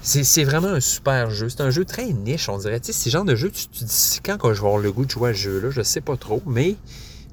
[0.00, 1.50] c'est vraiment un super jeu.
[1.50, 2.80] C'est un jeu très niche, on dirait.
[2.80, 5.04] Tu sais, c'est genre de jeu, tu, dis quand, quand je vais avoir le goût
[5.04, 6.76] de jouer à ce jeu-là, je sais pas trop, mais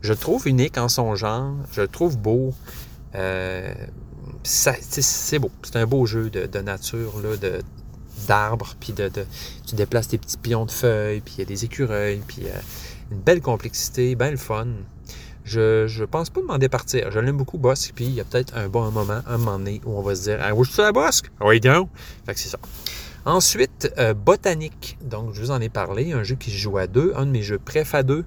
[0.02, 2.54] je le trouve unique en son genre, je le trouve beau.
[3.16, 3.74] Euh,
[4.44, 5.50] c'est beau.
[5.64, 7.62] C'est un beau jeu de, nature, là, de,
[8.28, 9.12] d'arbres, puis de,
[9.68, 12.60] tu déplaces tes petits pions de feuilles, puis il y a des écureuils, puis euh,
[13.12, 14.68] une belle complexité, bien le fun.
[15.44, 17.12] Je, je pense pas demander partir.
[17.12, 19.80] Je l'aime beaucoup, Bosque, puis il y a peut-être un bon moment, un moment donné,
[19.86, 21.32] où on va se dire Ah, où je suis à Bosque?
[21.40, 21.90] Ah oui, donc.
[22.26, 22.58] Fait c'est ça.
[23.26, 24.98] Ensuite, euh, Botanique.
[25.04, 27.32] Donc, je vous en ai parlé, un jeu qui se joue à deux, un de
[27.32, 28.26] mes jeux préf à deux.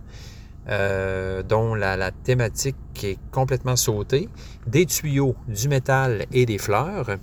[0.71, 4.29] Euh, dont la, thématique est complètement sautée,
[4.67, 7.17] des tuyaux, du métal et des fleurs.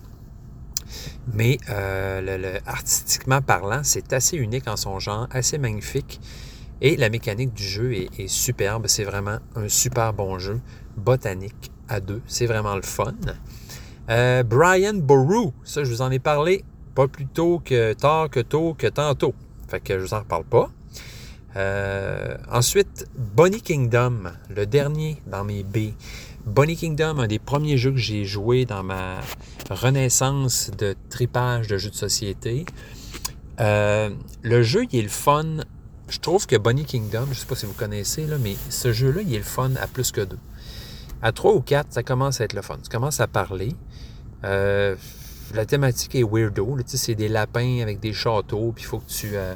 [1.34, 6.20] Mais euh, artistiquement parlant, c'est assez unique en son genre, assez magnifique.
[6.82, 8.88] Et la mécanique du jeu est, superbe.
[8.88, 10.60] C'est vraiment un super bon jeu
[10.98, 12.22] botanique à deux.
[12.28, 13.14] C'est vraiment le fun.
[14.10, 16.64] Euh, Brian Boru, ça je vous en ai parlé
[16.94, 19.34] pas plus tôt que tard que tôt que tantôt.
[19.68, 20.70] Fait que je vous en reparle pas.
[21.56, 25.94] Euh, ensuite, Bonnie Kingdom, le dernier dans mes B.
[26.46, 29.20] Bonnie Kingdom, un des premiers jeux que j'ai joué dans ma
[29.72, 32.66] renaissance de tripage de jeux de société.
[33.60, 34.12] Euh,
[34.44, 35.58] le jeu, il est le fun.
[36.08, 38.94] Je trouve que Bonnie Kingdom, je ne sais pas si vous connaissez, là, mais ce
[38.94, 40.38] jeu-là, il est le fun à plus que deux.
[41.24, 42.78] À trois ou quatre, ça commence à être le fun.
[42.84, 43.74] Tu commences à parler.
[44.44, 44.96] Euh,
[45.56, 46.78] la thématique est weirdo.
[46.86, 49.56] C'est des lapins avec des châteaux, puis il faut que tu euh,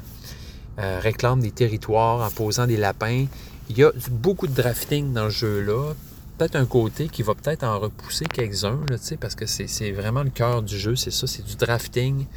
[1.02, 3.26] réclame des territoires en posant des lapins.
[3.70, 5.94] Il y a beaucoup de drafting dans ce jeu-là.
[6.40, 8.80] Peut-être un côté qui va peut-être en repousser quelques-uns,
[9.20, 12.28] parce que c'est vraiment le cœur du jeu, c'est ça, c'est du drafting.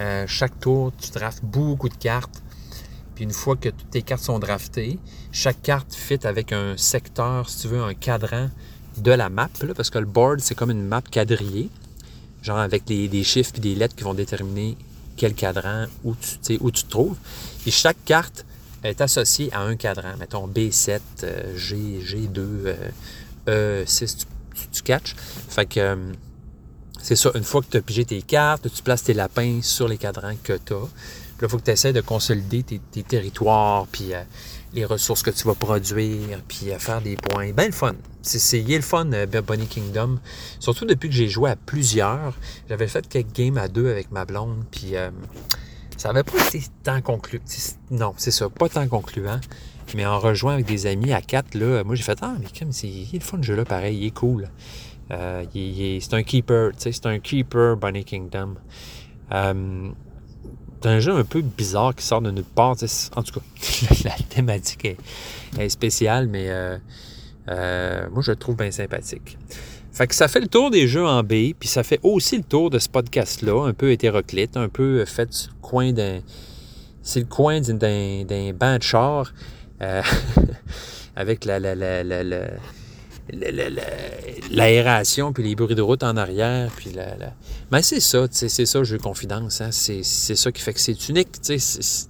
[0.00, 2.42] Euh, chaque tour, tu draftes beaucoup de cartes.
[3.14, 4.98] Puis une fois que toutes tes cartes sont draftées,
[5.30, 8.50] chaque carte fit avec un secteur, si tu veux, un cadran
[8.96, 11.70] de la map, parce que le board, c'est comme une map quadrillée,
[12.42, 14.76] genre avec des chiffres et des lettres qui vont déterminer
[15.16, 17.16] quel cadran, où tu, où tu te trouves.
[17.66, 18.44] Et chaque carte
[18.82, 20.16] est associée à un cadran.
[20.18, 22.74] Mettons B7, euh, G, G2,
[23.48, 24.24] euh, E6,
[24.72, 25.14] tu, catches.
[25.48, 25.96] Fait que euh,
[27.00, 29.88] c'est ça, une fois que tu as pigé tes cartes, tu places tes lapins sur
[29.88, 30.76] les cadrans que tu as.
[30.76, 34.12] Puis là, il faut que tu essaies de consolider tes, territoires, puis
[34.74, 37.52] les ressources que tu vas produire, puis faire des points.
[37.52, 37.94] Ben le fun.
[38.22, 40.20] C'est le fun, Bunny Kingdom.
[40.60, 42.34] Surtout depuis que j'ai joué à plusieurs.
[42.68, 44.94] J'avais fait quelques games à deux avec ma blonde, puis
[46.02, 47.42] ça n'avait pas été tant concluant.
[47.92, 49.40] Non, c'est ça, pas tant concluant.
[49.94, 52.72] Mais en rejoint avec des amis à quatre, là, moi j'ai fait Ah, mais comme
[52.72, 54.48] c'est le fun ce jeu-là, pareil, il est cool.
[55.12, 58.54] Euh, c'est un keeper, tu sais, c'est un keeper Bunny Kingdom.
[59.30, 59.90] Euh,
[60.82, 62.74] c'est un jeu un peu bizarre qui sort de nulle part.
[63.14, 64.96] En tout cas, la, thématique
[65.56, 66.50] est, spéciale, mais
[67.48, 69.36] Euh, moi, je le trouve bien sympathique.
[69.92, 72.44] Fait que ça fait le tour des jeux en B, puis ça fait aussi le
[72.44, 76.20] tour de ce podcast-là, un peu hétéroclite, un peu fait sur le coin d'un.
[77.02, 79.34] C'est le coin d'un, banc de char
[79.82, 80.02] euh,
[81.16, 82.46] avec la, la, la, la
[84.50, 87.14] l'aération, puis les bruits de route en arrière, puis la...
[87.70, 89.60] Mais c'est ça, c'est ça, jeu confidence.
[89.60, 89.70] Hein?
[89.72, 91.28] C'est ça qui fait que c'est unique.
[91.40, 91.58] C'est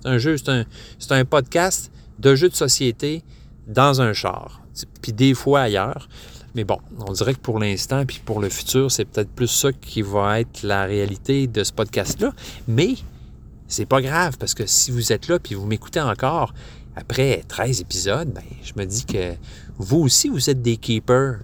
[0.05, 0.65] un jeu, c'est un,
[1.11, 3.23] un podcast de jeu de société
[3.67, 4.63] dans un char,
[5.01, 6.09] puis des fois ailleurs.
[6.55, 9.73] Mais bon, on dirait que pour l'instant, puis pour le futur, c'est peut-être plus ça
[9.73, 12.33] qui va être la réalité de ce podcast-là.
[12.69, 12.95] Mais
[13.69, 16.53] c'est pas grave, parce que si vous êtes là, puis vous m'écoutez encore,
[16.95, 19.35] après 13 épisodes, ben, je me dis que
[19.79, 21.39] vous aussi, vous êtes des keepers.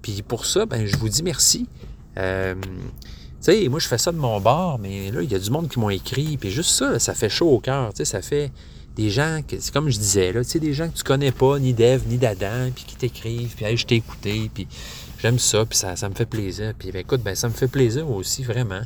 [0.00, 1.66] Puis pour ça, ben, je vous dis merci.
[2.18, 2.70] Euh, tu
[3.40, 5.68] sais, moi, je fais ça de mon bord, mais là, il y a du monde
[5.68, 6.36] qui m'ont écrit.
[6.36, 7.92] Puis juste ça, ça fait chaud au cœur.
[7.92, 8.52] Tu sais, ça fait
[8.96, 11.32] des gens, que, c'est comme je disais, là, tu sais, des gens que tu connais
[11.32, 14.66] pas, ni d'Ève, ni d'Adam, puis qui t'écrivent, puis hey, je t'ai écouté, puis
[15.20, 16.72] j'aime ça, puis ça, ça me fait plaisir.
[16.78, 18.82] Puis ben, écoute, ben, ça me fait plaisir aussi, vraiment.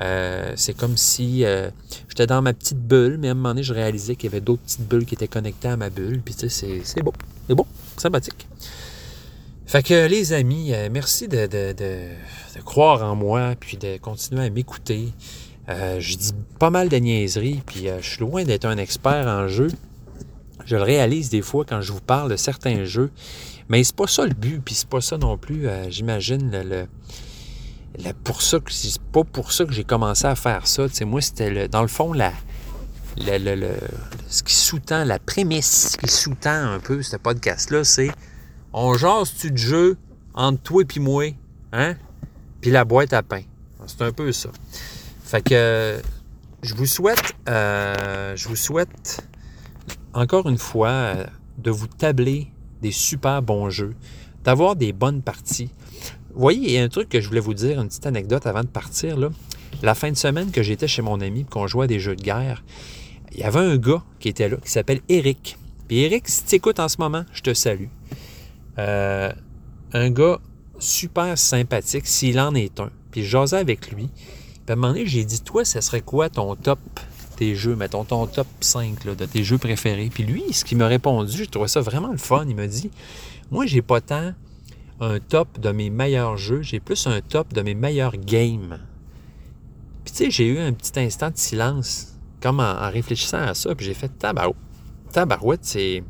[0.00, 1.70] Euh, c'est comme si euh,
[2.08, 4.40] j'étais dans ma petite bulle, mais à un moment donné, je réalisais qu'il y avait
[4.40, 6.20] d'autres petites bulles qui étaient connectées à ma bulle.
[6.24, 7.12] Puis tu sais, c'est beau.
[7.48, 7.66] C'est beau.
[7.96, 8.46] Sympathique.
[9.66, 14.46] Fait que les amis, euh, merci de, de, de, croire en moi, puis de continuer
[14.46, 15.12] à m'écouter.
[15.68, 19.68] Je dis pas mal de niaiseries, puis je suis loin d'être un expert en jeu.
[20.64, 23.10] Je le réalise des fois quand je vous parle de certains jeux.
[23.68, 26.86] Mais c'est pas ça le but, puis c'est pas ça non plus, j'imagine, le
[28.24, 30.86] pour ça que c'est pas pour ça que j'ai commencé à faire ça.
[31.04, 32.32] moi, c'était dans le fond la,
[34.28, 38.10] ce qui sous-tend, la prémisse qui sous-tend un peu ce podcast-là, c'est
[38.72, 39.96] on jase-tu de jeu
[40.34, 41.24] entre toi et moi,
[41.72, 41.96] hein?
[42.60, 43.42] Puis la boîte à pain.
[43.86, 44.50] C'est un peu ça.
[45.28, 46.00] Fait que
[46.62, 49.20] je vous souhaite, euh, je vous souhaite
[50.14, 51.26] encore une fois euh,
[51.58, 52.46] de vous tabler
[52.80, 53.94] des super bons jeux,
[54.42, 55.70] d'avoir des bonnes parties.
[56.34, 58.62] Voyez, il y a un truc que je voulais vous dire, une petite anecdote avant
[58.62, 59.18] de partir.
[59.18, 59.28] Là.
[59.82, 62.22] La fin de semaine que j'étais chez mon ami qu'on jouait à des jeux de
[62.22, 62.64] guerre,
[63.32, 65.58] il y avait un gars qui était là, qui s'appelle Eric.
[65.88, 67.88] Puis Eric, si tu écoutes en ce moment, je te salue.
[68.78, 69.30] Euh,
[69.92, 70.38] un gars
[70.78, 72.90] super sympathique, s'il en est un.
[73.10, 74.08] Puis je jasais avec lui.
[74.68, 76.78] À un moment donné, j'ai dit, toi, ce serait quoi ton top
[77.36, 80.10] tes jeux, mettons ton top 5 de tes jeux préférés?
[80.12, 82.44] Puis lui, ce qu'il m'a répondu, je trouvais ça vraiment le fun.
[82.48, 82.90] Il m'a dit,
[83.50, 84.32] moi, j'ai pas tant
[85.00, 88.78] un top de mes meilleurs jeux, j'ai plus un top de mes meilleurs games.
[90.04, 93.74] Puis tu sais, j'ai eu un petit instant de silence, comme en, réfléchissant à ça,
[93.74, 94.56] puis j'ai fait tabarouette.
[95.12, 96.02] Tabarouette, c'est.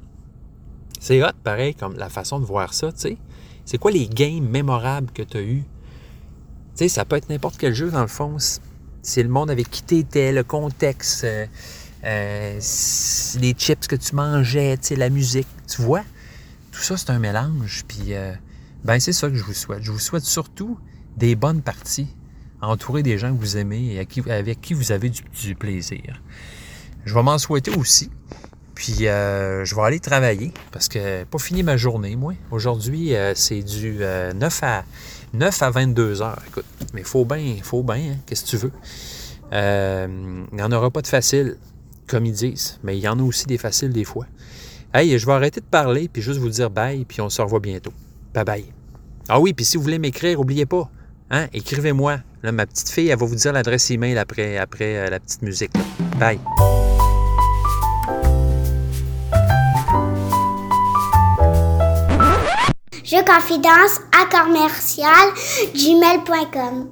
[1.01, 3.19] C'est hot, pareil, comme la façon de voir ça, tu sais.
[3.65, 5.65] C'est quoi les games mémorables que tu as eus?
[6.87, 8.37] Ça peut être n'importe quel jeu, dans le fond.
[9.03, 11.47] C'est le monde avec qui tu le contexte, euh,
[12.05, 12.61] euh,
[13.41, 15.49] les chips que tu mangeais, la musique.
[15.67, 16.05] Tu vois?
[16.71, 17.83] Tout ça, c'est un mélange.
[17.89, 18.15] Puis.
[18.15, 18.33] Euh,
[18.85, 19.83] ben c'est ça que je vous souhaite.
[19.83, 20.79] Je vous souhaite surtout
[21.17, 22.07] des bonnes parties,
[22.61, 23.99] entourées des gens que vous aimez et
[24.31, 26.23] avec qui vous avez du, plaisir.
[27.05, 28.09] Je vais m'en souhaiter aussi.
[28.77, 32.35] Puis je vais aller travailler parce que pas fini ma journée, moi.
[32.53, 34.85] Aujourd'hui, c'est du 9 euh, à
[35.35, 36.43] 9 à 22 heures.
[36.47, 36.65] Écoute,
[36.95, 38.17] mais faut bien, faut bien, hein.
[38.27, 38.73] qu'est-ce que tu veux.
[39.53, 41.57] il n'y en aura pas de facile,
[42.07, 44.27] comme ils disent, mais il y en a aussi des faciles des fois.
[44.95, 47.61] Hey, je vais arrêter de parler puis juste vous dire bye, puis on se revoit
[47.61, 47.93] bientôt.
[48.33, 48.65] Bye bye.
[49.29, 50.91] Ah oui, puis si vous voulez m'écrire, n'oubliez pas,
[51.31, 52.19] hein, écrivez-moi.
[52.43, 55.43] Là, ma petite fille, elle va vous dire l'adresse email après, après euh, la petite
[55.43, 55.73] musique.
[56.19, 56.39] Bye.
[63.11, 65.33] Je confidence à commercial
[65.75, 66.91] gmail.com.